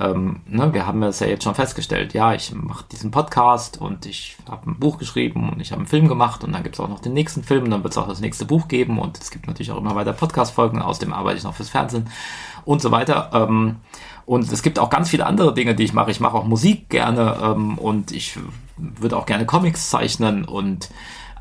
ähm, 0.00 0.40
ne, 0.46 0.72
wir 0.72 0.86
haben 0.86 1.02
es 1.02 1.20
ja 1.20 1.26
jetzt 1.26 1.44
schon 1.44 1.54
festgestellt, 1.54 2.14
ja, 2.14 2.34
ich 2.34 2.52
mache 2.54 2.84
diesen 2.90 3.10
Podcast 3.10 3.80
und 3.80 4.06
ich 4.06 4.36
habe 4.50 4.70
ein 4.70 4.78
Buch 4.78 4.98
geschrieben 4.98 5.50
und 5.50 5.60
ich 5.60 5.70
habe 5.70 5.80
einen 5.80 5.88
Film 5.88 6.08
gemacht 6.08 6.44
und 6.44 6.52
dann 6.52 6.62
gibt 6.62 6.76
es 6.76 6.80
auch 6.80 6.88
noch 6.88 7.00
den 7.00 7.12
nächsten 7.12 7.42
Film 7.42 7.64
und 7.64 7.70
dann 7.70 7.82
wird 7.82 7.92
es 7.92 7.98
auch 7.98 8.08
das 8.08 8.20
nächste 8.20 8.44
Buch 8.44 8.68
geben 8.68 8.98
und 8.98 9.18
es 9.18 9.30
gibt 9.30 9.46
natürlich 9.46 9.70
auch 9.70 9.78
immer 9.78 9.94
weiter 9.94 10.12
Podcast-Folgen, 10.12 10.80
außerdem 10.80 11.12
arbeite 11.12 11.38
ich 11.38 11.44
noch 11.44 11.54
fürs 11.54 11.68
Fernsehen 11.68 12.08
und 12.64 12.80
so 12.80 12.90
weiter. 12.90 13.30
Ähm, 13.34 13.76
und 14.24 14.50
es 14.50 14.62
gibt 14.62 14.78
auch 14.78 14.88
ganz 14.88 15.10
viele 15.10 15.26
andere 15.26 15.52
Dinge, 15.52 15.74
die 15.74 15.82
ich 15.82 15.92
mache. 15.92 16.10
Ich 16.10 16.20
mache 16.20 16.36
auch 16.36 16.44
Musik 16.44 16.88
gerne 16.88 17.36
ähm, 17.42 17.76
und 17.76 18.12
ich 18.12 18.38
würde 18.78 19.16
auch 19.16 19.26
gerne 19.26 19.46
Comics 19.46 19.90
zeichnen 19.90 20.44
und 20.44 20.90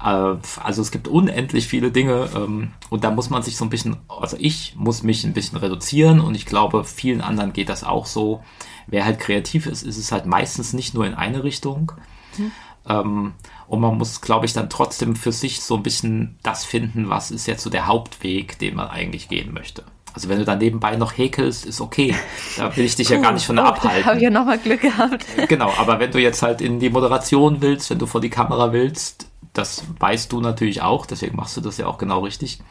also 0.02 0.82
es 0.82 0.92
gibt 0.92 1.08
unendlich 1.08 1.68
viele 1.68 1.92
Dinge 1.92 2.30
ähm, 2.36 2.72
und 2.90 3.04
da 3.04 3.12
muss 3.12 3.30
man 3.30 3.44
sich 3.44 3.58
so 3.58 3.66
ein 3.66 3.70
bisschen, 3.70 3.98
also 4.08 4.36
ich 4.40 4.76
muss 4.76 5.04
mich 5.04 5.24
ein 5.24 5.34
bisschen 5.34 5.58
reduzieren 5.58 6.20
und 6.20 6.36
ich 6.36 6.46
glaube, 6.46 6.84
vielen 6.84 7.22
anderen 7.22 7.54
geht 7.54 7.70
das 7.70 7.84
auch 7.84 8.06
so. 8.06 8.44
Wer 8.88 9.06
halt 9.06 9.20
kreativ 9.20 9.68
ist, 9.68 9.84
ist 9.84 9.98
es 9.98 10.12
halt 10.12 10.26
meistens 10.26 10.74
nicht 10.74 10.94
nur 10.94 11.06
in 11.06 11.14
eine 11.14 11.44
Richtung. 11.44 11.92
Mhm. 12.38 12.52
Ähm, 12.90 13.34
und 13.68 13.80
man 13.80 13.98
muss, 13.98 14.22
glaube 14.22 14.46
ich, 14.46 14.54
dann 14.54 14.70
trotzdem 14.70 15.16
für 15.16 15.32
sich 15.32 15.62
so 15.62 15.76
ein 15.76 15.84
bisschen 15.84 16.40
das 16.44 16.66
finden, 16.66 17.10
was 17.10 17.32
ist 17.32 17.46
jetzt 17.46 17.64
so 17.64 17.70
der 17.70 17.88
Hauptweg, 17.88 18.58
den 18.60 18.76
man 18.76 18.88
eigentlich 18.88 19.30
gehen 19.30 19.54
möchte. 19.54 19.84
Also 20.14 20.28
wenn 20.28 20.40
du 20.40 20.46
dann 20.46 20.58
nebenbei 20.58 20.98
noch 20.98 21.18
häkelst, 21.18 21.66
ist 21.66 21.80
okay. 21.80 22.16
Da 22.58 22.76
will 22.76 22.84
ich 22.84 22.98
dich 22.98 23.10
ja 23.10 23.18
gar 23.18 23.32
nicht 23.32 23.46
von 23.46 23.58
oh, 23.60 23.62
abhalten. 23.62 24.06
Habe 24.06 24.18
ich 24.18 24.24
ja 24.24 24.30
nochmal 24.30 24.58
Glück 24.58 24.82
gehabt. 24.82 25.26
Genau, 25.48 25.72
aber 25.78 26.00
wenn 26.00 26.12
du 26.12 26.20
jetzt 26.20 26.42
halt 26.42 26.60
in 26.60 26.80
die 26.80 26.90
Moderation 26.90 27.62
willst, 27.62 27.90
wenn 27.90 28.00
du 28.00 28.08
vor 28.08 28.20
die 28.20 28.30
Kamera 28.30 28.74
willst, 28.74 29.31
das 29.54 29.84
weißt 30.00 30.32
du 30.32 30.40
natürlich 30.40 30.82
auch, 30.82 31.06
deswegen 31.06 31.36
machst 31.36 31.58
du 31.58 31.62
das 31.62 31.78
ja 31.78 31.88
auch 31.88 31.98
genau 31.98 32.20
richtig, 32.22 32.62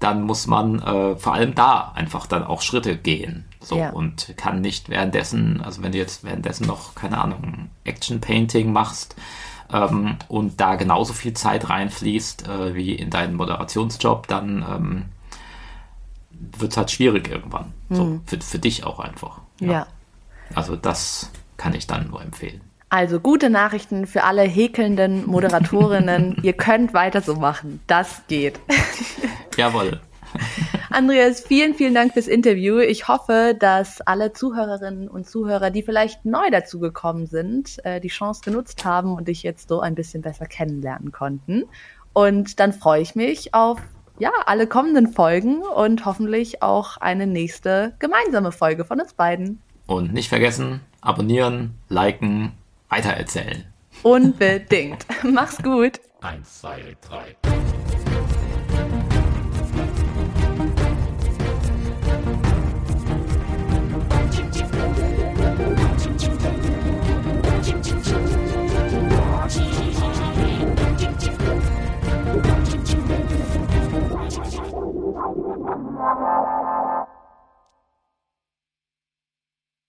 dann 0.00 0.22
muss 0.22 0.46
man 0.46 0.82
äh, 0.82 1.16
vor 1.16 1.32
allem 1.32 1.54
da 1.54 1.92
einfach 1.94 2.26
dann 2.26 2.44
auch 2.44 2.60
Schritte 2.60 2.96
gehen. 2.96 3.46
So 3.60 3.78
ja. 3.78 3.90
und 3.90 4.34
kann 4.36 4.60
nicht 4.60 4.88
währenddessen, 4.90 5.62
also 5.62 5.82
wenn 5.82 5.92
du 5.92 5.98
jetzt 5.98 6.24
währenddessen 6.24 6.66
noch, 6.66 6.94
keine 6.94 7.18
Ahnung, 7.18 7.70
Action 7.84 8.20
Painting 8.20 8.72
machst, 8.72 9.16
ähm, 9.72 10.16
und 10.28 10.60
da 10.60 10.76
genauso 10.76 11.12
viel 11.12 11.32
Zeit 11.34 11.68
reinfließt 11.68 12.48
äh, 12.48 12.74
wie 12.74 12.94
in 12.94 13.10
deinen 13.10 13.34
Moderationsjob, 13.34 14.28
dann 14.28 14.64
ähm, 14.68 15.04
wird 16.30 16.72
es 16.72 16.76
halt 16.76 16.90
schwierig 16.90 17.28
irgendwann. 17.28 17.72
Mhm. 17.88 17.96
So, 17.96 18.20
für, 18.26 18.40
für 18.40 18.58
dich 18.58 18.84
auch 18.84 19.00
einfach. 19.00 19.40
Ja. 19.60 19.72
ja. 19.72 19.86
Also 20.54 20.76
das 20.76 21.30
kann 21.56 21.74
ich 21.74 21.86
dann 21.86 22.08
nur 22.08 22.22
empfehlen. 22.22 22.60
Also 22.88 23.18
gute 23.18 23.50
Nachrichten 23.50 24.06
für 24.06 24.22
alle 24.24 24.42
häkelnden 24.42 25.26
Moderatorinnen. 25.26 26.36
Ihr 26.42 26.52
könnt 26.52 26.94
weiter 26.94 27.20
so 27.20 27.34
machen. 27.34 27.80
Das 27.86 28.22
geht. 28.28 28.60
Jawohl. 29.56 30.00
Andreas, 30.90 31.40
vielen, 31.40 31.74
vielen 31.74 31.94
Dank 31.94 32.12
fürs 32.12 32.28
Interview. 32.28 32.78
Ich 32.78 33.08
hoffe, 33.08 33.56
dass 33.58 34.00
alle 34.00 34.32
Zuhörerinnen 34.32 35.08
und 35.08 35.28
Zuhörer, 35.28 35.70
die 35.70 35.82
vielleicht 35.82 36.24
neu 36.24 36.48
dazugekommen 36.50 37.26
sind, 37.26 37.84
äh, 37.84 38.00
die 38.00 38.08
Chance 38.08 38.42
genutzt 38.44 38.84
haben 38.84 39.14
und 39.14 39.28
dich 39.28 39.42
jetzt 39.42 39.68
so 39.68 39.80
ein 39.80 39.94
bisschen 39.94 40.22
besser 40.22 40.46
kennenlernen 40.46 41.12
konnten. 41.12 41.64
Und 42.12 42.60
dann 42.60 42.72
freue 42.72 43.02
ich 43.02 43.14
mich 43.14 43.52
auf 43.52 43.78
ja, 44.18 44.30
alle 44.46 44.66
kommenden 44.66 45.08
Folgen 45.08 45.62
und 45.62 46.06
hoffentlich 46.06 46.62
auch 46.62 46.96
eine 46.96 47.26
nächste 47.26 47.94
gemeinsame 47.98 48.52
Folge 48.52 48.84
von 48.84 49.00
uns 49.00 49.12
beiden. 49.12 49.60
Und 49.86 50.12
nicht 50.12 50.28
vergessen, 50.28 50.80
abonnieren, 51.00 51.74
liken, 51.88 52.52
weitererzählen. 52.88 53.64
Unbedingt. 54.02 55.06
Mach's 55.22 55.62
gut. 55.62 56.00
Eins, 56.20 56.60
zwei, 56.60 56.96
drei. 57.00 57.36